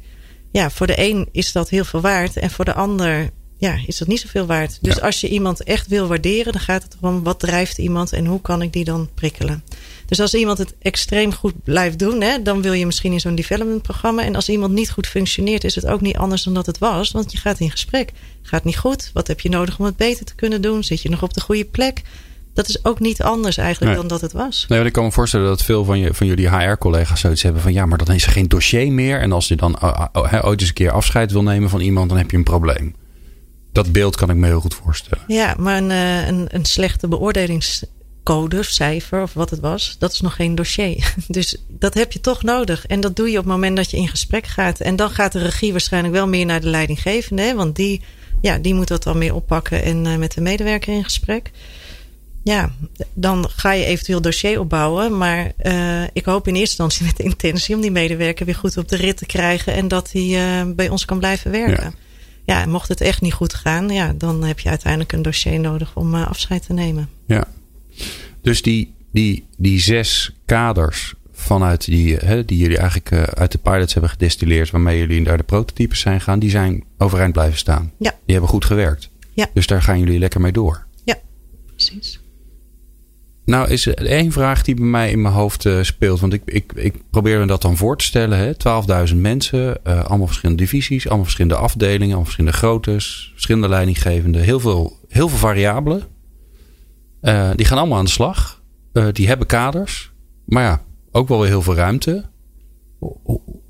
[0.51, 2.38] Ja, voor de een is dat heel veel waard.
[2.38, 3.30] En voor de ander
[3.62, 4.78] ja, is dat niet zoveel waard.
[4.82, 5.01] Dus ja.
[5.01, 8.41] als je iemand echt wil waarderen, dan gaat het erom wat drijft iemand en hoe
[8.41, 9.64] kan ik die dan prikkelen.
[10.05, 13.36] Dus als iemand het extreem goed blijft doen, hè, dan wil je misschien in zo'n
[13.36, 14.24] development programma.
[14.24, 17.12] En als iemand niet goed functioneert, is het ook niet anders dan dat het was.
[17.12, 18.12] Want je gaat in gesprek.
[18.41, 19.09] Gaat niet goed?
[19.14, 20.84] Wat heb je nodig om het beter te kunnen doen?
[20.84, 22.01] Zit je nog op de goede plek?
[22.53, 23.99] Dat is ook niet anders eigenlijk nee.
[23.99, 24.65] dan dat het was.
[24.67, 27.73] Nee, ik kan me voorstellen dat veel van, je, van jullie HR-collega's zoiets hebben van
[27.73, 29.19] ja, maar dan is er geen dossier meer.
[29.19, 32.09] En als je dan uh, uh, ooit eens een keer afscheid wil nemen van iemand,
[32.09, 32.95] dan heb je een probleem.
[33.71, 35.23] Dat beeld kan ik me heel goed voorstellen.
[35.27, 40.13] Ja, maar een, uh, een, een slechte beoordelingscode of cijfer of wat het was, dat
[40.13, 41.13] is nog geen dossier.
[41.27, 42.85] Dus dat heb je toch nodig.
[42.85, 44.79] En dat doe je op het moment dat je in gesprek gaat.
[44.79, 48.01] En dan gaat de regie waarschijnlijk wel meer naar de leidinggevende, hè, want die,
[48.41, 51.51] ja, die moet dat dan meer oppakken en uh, met de medewerker in gesprek
[52.43, 52.71] ja,
[53.13, 55.17] dan ga je eventueel dossier opbouwen.
[55.17, 58.77] Maar uh, ik hoop in eerste instantie met de intentie om die medewerker weer goed
[58.77, 59.73] op de rit te krijgen.
[59.73, 61.93] En dat hij uh, bij ons kan blijven werken.
[62.45, 62.53] Ja.
[62.55, 65.59] ja, en mocht het echt niet goed gaan, ja, dan heb je uiteindelijk een dossier
[65.59, 67.09] nodig om uh, afscheid te nemen.
[67.25, 67.47] Ja,
[68.41, 73.93] dus die, die, die zes kaders vanuit die, hè, die jullie eigenlijk uit de pilots
[73.93, 77.91] hebben gedestilleerd, waarmee jullie naar de prototypes zijn gaan, die zijn overeind blijven staan.
[77.97, 78.11] Ja.
[78.11, 79.09] Die hebben goed gewerkt.
[79.33, 79.49] Ja.
[79.53, 80.85] Dus daar gaan jullie lekker mee door.
[81.03, 81.17] Ja,
[81.65, 82.20] precies.
[83.45, 86.19] Nou, is er één vraag die bij mij in mijn hoofd uh, speelt.
[86.19, 88.55] Want ik, ik, ik probeer me dat dan voor te stellen.
[89.09, 94.41] 12.000 mensen, uh, allemaal verschillende divisies, allemaal verschillende afdelingen, allemaal verschillende groottes, verschillende leidinggevenden.
[94.41, 96.03] Heel veel, heel veel variabelen.
[97.21, 98.61] Uh, die gaan allemaal aan de slag.
[99.11, 100.11] die hebben kaders.
[100.45, 100.81] Maar ja,
[101.11, 102.29] ook wel weer heel veel ruimte.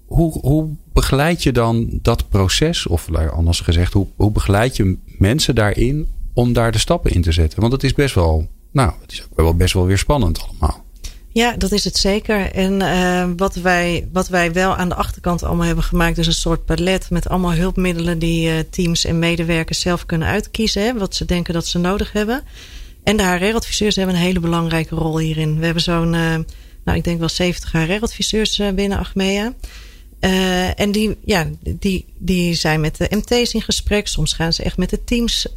[0.05, 2.88] Hoe, hoe, begeleid je dan dat proces?
[2.88, 7.32] Of anders gezegd, hoe, hoe begeleid je mensen daarin om daar de stappen in te
[7.32, 7.59] zetten?
[7.59, 10.86] Want het is best wel nou, het is ook wel best wel weer spannend allemaal.
[11.34, 12.51] Ja, dat is het zeker.
[12.51, 16.34] En uh, wat, wij, wat wij wel aan de achterkant allemaal hebben gemaakt, is een
[16.34, 20.84] soort palet met allemaal hulpmiddelen die uh, teams en medewerkers zelf kunnen uitkiezen.
[20.84, 22.43] Hè, wat ze denken dat ze nodig hebben.
[23.03, 25.59] En de HR-adviseurs hebben een hele belangrijke rol hierin.
[25.59, 26.36] We hebben zo'n, uh,
[26.84, 29.53] nou, ik denk wel 70 HR-adviseurs binnen Achmea.
[30.76, 31.47] en die, ja,
[31.80, 34.07] die, die zijn met de MT's in gesprek.
[34.07, 35.47] Soms gaan ze echt met de teams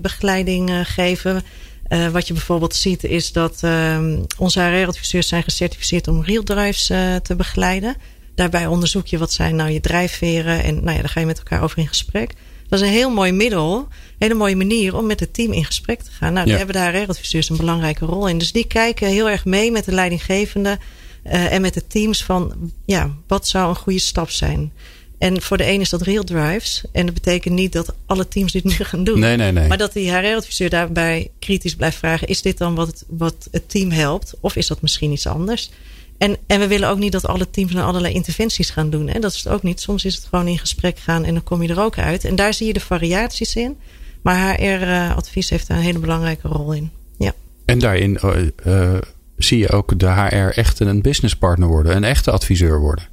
[0.00, 1.42] begeleiding geven.
[1.88, 3.98] Uh, wat je bijvoorbeeld ziet is dat uh,
[4.38, 7.96] onze HR-adviseurs zijn gecertificeerd om real drives uh, te begeleiden.
[8.34, 10.62] daarbij onderzoek je wat zijn nou je drijfveren.
[10.62, 12.34] En nou ja, daar ga je met elkaar over in gesprek.
[12.68, 13.86] Dat is een heel mooi middel, een
[14.18, 16.32] hele mooie manier om met het team in gesprek te gaan.
[16.32, 18.38] Nou, daar hebben de HR-adviseurs een belangrijke rol in.
[18.38, 20.78] Dus die kijken heel erg mee met de leidinggevende
[21.26, 24.72] uh, en met de teams van, ja, wat zou een goede stap zijn?
[25.18, 26.84] En voor de een is dat real drives.
[26.92, 29.18] En dat betekent niet dat alle teams dit nu gaan doen.
[29.18, 29.68] Nee, nee, nee.
[29.68, 33.70] Maar dat die HR-adviseur daarbij kritisch blijft vragen: is dit dan wat het, wat het
[33.70, 34.34] team helpt?
[34.40, 35.70] Of is dat misschien iets anders?
[36.18, 39.08] En, en we willen ook niet dat alle teams naar allerlei interventies gaan doen.
[39.08, 39.80] En dat is het ook niet.
[39.80, 42.24] Soms is het gewoon in gesprek gaan en dan kom je er ook uit.
[42.24, 43.76] En daar zie je de variaties in.
[44.22, 46.90] Maar HR-advies heeft daar een hele belangrijke rol in.
[47.18, 47.32] Ja.
[47.64, 48.18] En daarin
[48.66, 48.94] uh,
[49.36, 53.04] zie je ook de HR echt een businesspartner worden, een echte adviseur worden.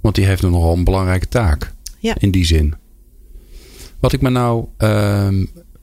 [0.00, 1.72] Want die heeft nogal een belangrijke taak.
[1.98, 2.14] Ja.
[2.18, 2.74] In die zin.
[4.00, 4.66] Wat ik me nou.
[4.78, 5.28] Uh,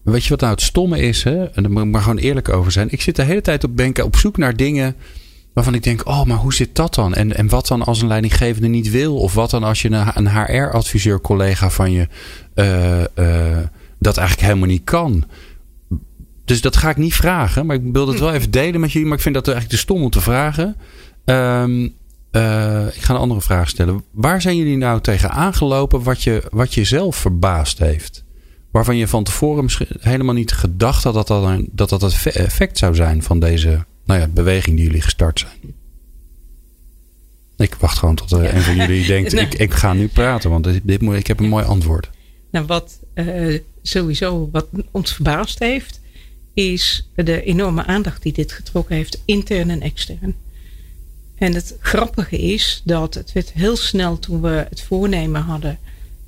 [0.01, 1.23] weet je wat nou het stomme is?
[1.23, 1.45] Hè?
[1.45, 2.91] En daar moet ik maar gewoon eerlijk over zijn.
[2.91, 4.95] Ik zit de hele tijd op, denken, op zoek naar dingen
[5.55, 7.13] waarvan ik denk, oh, maar hoe zit dat dan?
[7.13, 9.17] En, en wat dan als een leidinggevende niet wil?
[9.17, 12.07] Of wat dan als je een, een HR-adviseur collega van je
[12.55, 13.57] uh, uh,
[13.99, 15.23] dat eigenlijk helemaal niet kan?
[16.45, 19.07] Dus dat ga ik niet vragen, maar ik wil het wel even delen met jullie.
[19.07, 20.75] Maar ik vind dat eigenlijk te stom om te vragen.
[21.25, 21.93] Um,
[22.35, 24.03] uh, ik ga een andere vraag stellen.
[24.11, 28.23] Waar zijn jullie nou tegen aangelopen wat je, wat je zelf verbaasd heeft?
[28.71, 29.69] Waarvan je van tevoren
[29.99, 33.85] helemaal niet gedacht had dat dat, een, dat, dat het effect zou zijn van deze
[34.05, 35.73] nou ja, beweging die jullie gestart zijn.
[37.57, 40.63] Ik wacht gewoon tot er een van jullie denkt: ik, ik ga nu praten, want
[40.63, 42.09] dit, dit moet, ik heb een mooi antwoord.
[42.51, 46.01] Nou, wat uh, sowieso wat ons verbaasd heeft,
[46.53, 50.35] is de enorme aandacht die dit getrokken heeft, intern en extern.
[51.35, 55.79] En het grappige is dat het werd heel snel toen we het voornemen hadden,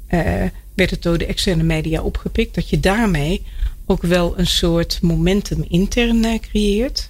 [0.09, 0.43] uh,
[0.73, 3.45] werd het door de externe media opgepikt, dat je daarmee
[3.85, 7.09] ook wel een soort momentum intern uh, creëert.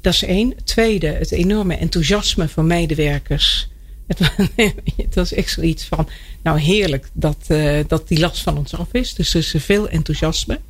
[0.00, 0.54] Dat is één.
[0.64, 3.68] Tweede, het enorme enthousiasme van medewerkers.
[4.96, 6.08] Het, was echt zoiets van,
[6.42, 9.14] nou heerlijk dat, uh, dat die last van ons af is.
[9.14, 10.60] Dus er is veel enthousiasme.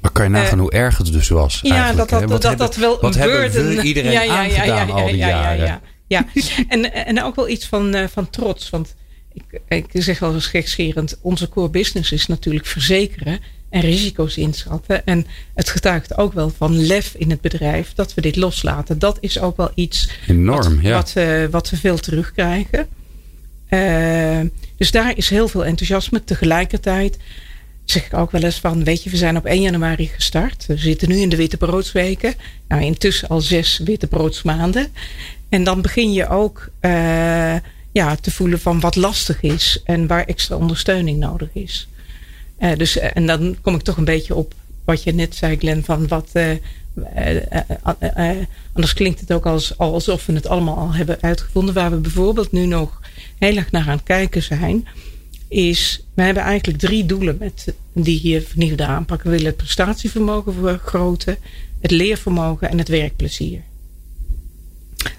[0.00, 1.58] Maar kan je nagaan uh, hoe erg het dus was?
[1.62, 5.06] Ja, dat dat, dat, dat, dat wel wat een hebben we iedereen ja, ja, al
[5.06, 5.66] die jaren?
[5.66, 6.26] Ja, ja,
[6.68, 8.70] en, en ook wel iets van, uh, van trots.
[8.70, 8.94] Want
[9.32, 13.40] ik, ik zeg wel eens gekscherend, onze core business is natuurlijk verzekeren
[13.70, 15.06] en risico's inschatten.
[15.06, 18.98] En het getuigt ook wel van lef in het bedrijf dat we dit loslaten.
[18.98, 20.92] Dat is ook wel iets Enorm, wat, ja.
[20.92, 22.88] wat, uh, wat we veel terugkrijgen.
[23.70, 24.40] Uh,
[24.76, 26.24] dus daar is heel veel enthousiasme.
[26.24, 27.16] Tegelijkertijd
[27.90, 30.66] zeg ik ook wel eens van, weet je, we zijn op 1 januari gestart.
[30.66, 32.34] We zitten nu in de witte broodsweken.
[32.68, 34.86] Nou, intussen al zes witte broodsmaanden.
[35.48, 37.56] En dan begin je ook uh,
[37.92, 41.88] ja, te voelen van wat lastig is en waar extra ondersteuning nodig is.
[42.60, 45.84] Uh, dus, en dan kom ik toch een beetje op wat je net zei, Glenn,
[45.84, 46.32] van wat.
[48.72, 51.74] Anders klinkt het ook als, alsof we het allemaal al hebben uitgevonden.
[51.74, 53.00] Waar we bijvoorbeeld nu nog
[53.38, 54.86] heel erg naar aan het kijken zijn,
[55.48, 59.22] is we hebben eigenlijk drie doelen met die vernieuwde aanpak.
[59.22, 61.36] We willen het prestatievermogen vergroten,
[61.80, 63.62] het leervermogen en het werkplezier.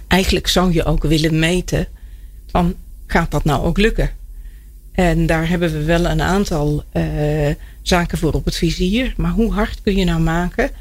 [0.08, 1.88] Eigenlijk zou je ook willen meten
[2.48, 2.76] van
[3.08, 4.12] gaat dat nou ook lukken?
[4.92, 7.50] En daar hebben we wel een aantal uh,
[7.82, 9.14] zaken voor op het vizier.
[9.18, 10.72] Maar hoe hard kun je nou maken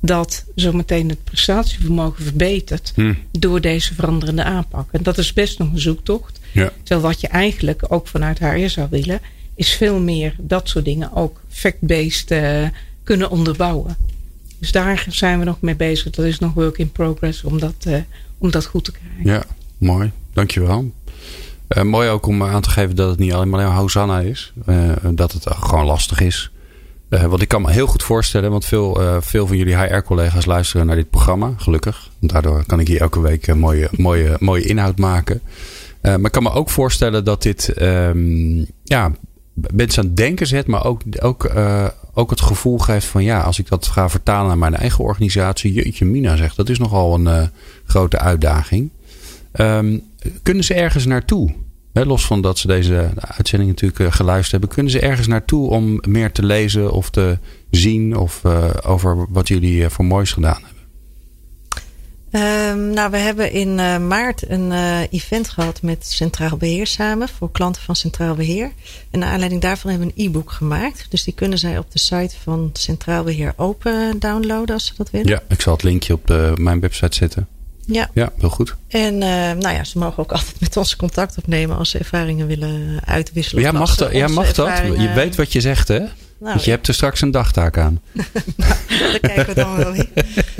[0.00, 3.14] dat zometeen het prestatievermogen verbetert hm.
[3.30, 4.88] door deze veranderende aanpak?
[4.92, 6.40] En dat is best nog een zoektocht.
[6.52, 6.72] Ja.
[6.82, 9.20] Terwijl wat je eigenlijk ook vanuit HR zou willen,
[9.54, 12.68] is veel meer dat soort dingen ook fact-based uh,
[13.02, 13.96] kunnen onderbouwen.
[14.58, 16.10] Dus daar zijn we nog mee bezig.
[16.10, 17.96] Dat is nog work in progress om dat, uh,
[18.38, 19.24] om dat goed te krijgen.
[19.24, 19.44] Ja,
[19.78, 20.10] mooi.
[20.32, 20.92] Dankjewel.
[21.68, 24.52] Uh, mooi ook om aan te geven dat het niet alleen maar Hosanna is.
[25.10, 26.50] Dat het gewoon lastig is.
[27.10, 30.86] Uh, want ik kan me heel goed voorstellen, want veel, veel van jullie HR-collega's luisteren
[30.86, 32.10] naar dit programma, gelukkig.
[32.20, 35.40] Daardoor kan ik hier elke week mooie, mooie, mooie inhoud maken.
[36.02, 39.12] maar ik kan me ook voorstellen dat dit um, ja,
[39.72, 41.50] mensen aan het denken zet, maar ook, ook,
[42.14, 45.72] ook het gevoel geeft van ja, als ik dat ga vertalen naar mijn eigen organisatie,
[45.72, 47.50] jeetje mina zegt, dat is nogal een
[47.84, 48.90] grote uitdaging.
[49.60, 50.02] Um,
[50.42, 51.54] kunnen ze ergens naartoe?
[52.06, 54.68] Los van dat ze deze uitzending natuurlijk geluisterd hebben.
[54.70, 57.38] Kunnen ze ergens naartoe om meer te lezen of te
[57.70, 60.76] zien of, uh, over wat jullie uh, voor moois gedaan hebben?
[62.32, 63.74] Um, nou, we hebben in
[64.06, 64.72] maart een
[65.10, 67.28] event gehad met Centraal Beheer samen.
[67.28, 68.72] Voor klanten van Centraal Beheer.
[69.10, 71.06] En naar aanleiding daarvan hebben we een e-book gemaakt.
[71.10, 75.10] Dus die kunnen zij op de site van Centraal Beheer open downloaden als ze dat
[75.10, 75.28] willen.
[75.28, 77.48] Ja, ik zal het linkje op de, mijn website zetten.
[77.90, 78.10] Ja.
[78.14, 78.74] ja, heel goed.
[78.88, 79.20] En uh,
[79.52, 83.62] nou ja, ze mogen ook altijd met ons contact opnemen als ze ervaringen willen uitwisselen.
[83.62, 84.78] Ja, mag, dat, ja, mag dat?
[84.78, 85.98] Je weet wat je zegt, hè?
[85.98, 88.00] Nou, Want je hebt er straks een dagtaak aan.
[88.96, 90.08] Daar kijken we dan wel in.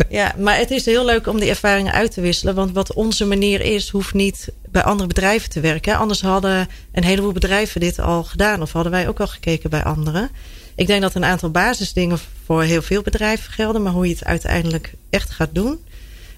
[0.08, 2.54] Ja, maar het is heel leuk om die ervaringen uit te wisselen.
[2.54, 5.98] Want wat onze manier is, hoeft niet bij andere bedrijven te werken.
[5.98, 8.62] Anders hadden een heleboel bedrijven dit al gedaan.
[8.62, 10.30] Of hadden wij ook al gekeken bij anderen.
[10.74, 13.82] Ik denk dat een aantal basisdingen voor heel veel bedrijven gelden.
[13.82, 15.78] Maar hoe je het uiteindelijk echt gaat doen.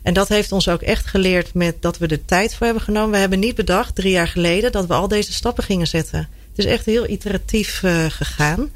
[0.03, 3.11] En dat heeft ons ook echt geleerd met dat we de tijd voor hebben genomen.
[3.11, 6.19] We hebben niet bedacht, drie jaar geleden, dat we al deze stappen gingen zetten.
[6.49, 8.71] Het is echt heel iteratief uh, gegaan.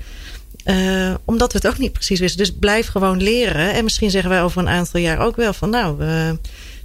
[0.64, 2.38] Uh, omdat we het ook niet precies wisten.
[2.38, 3.72] Dus blijf gewoon leren.
[3.72, 5.96] En misschien zeggen wij over een aantal jaar ook wel van nou,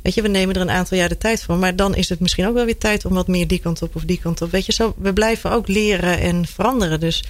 [0.01, 1.57] weet je, we nemen er een aantal jaar de tijd voor.
[1.57, 3.95] Maar dan is het misschien ook wel weer tijd om wat meer die kant op
[3.95, 4.51] of die kant op.
[4.51, 6.99] Weet je, zo, we blijven ook leren en veranderen.
[6.99, 7.23] Dus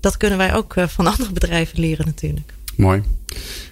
[0.00, 2.52] dat kunnen wij ook uh, van andere bedrijven leren natuurlijk.
[2.76, 3.02] Mooi.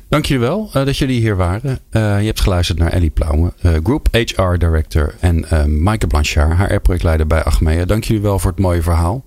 [0.09, 1.71] Dank jullie wel uh, dat jullie hier waren.
[1.71, 5.15] Uh, je hebt geluisterd naar Ellie Plaume, uh, Group HR Director.
[5.21, 5.47] En
[5.83, 7.85] Maaike Blanchard, HR-projectleider bij Achmea.
[7.85, 9.25] Dank jullie wel voor het mooie verhaal.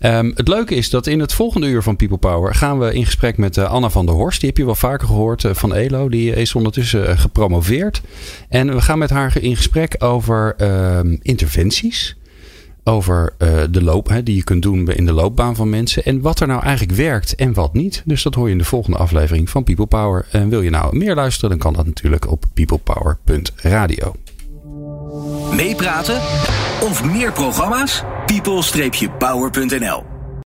[0.00, 3.04] Um, het leuke is dat in het volgende uur van People Power gaan we in
[3.04, 4.40] gesprek met Anna van der Horst.
[4.40, 6.08] Die heb je wel vaker gehoord van ELO.
[6.08, 8.00] Die is ondertussen gepromoveerd.
[8.48, 10.56] En we gaan met haar in gesprek over
[11.22, 12.17] interventies
[12.84, 16.04] over uh, de loop hè, die je kunt doen in de loopbaan van mensen.
[16.04, 18.02] En wat er nou eigenlijk werkt en wat niet.
[18.04, 20.26] Dus dat hoor je in de volgende aflevering van People Power.
[20.30, 24.14] En wil je nou meer luisteren, dan kan dat natuurlijk op peoplepower.radio.
[25.52, 26.20] Meepraten
[26.80, 28.02] of meer programma's?
[28.26, 30.17] people-power.nl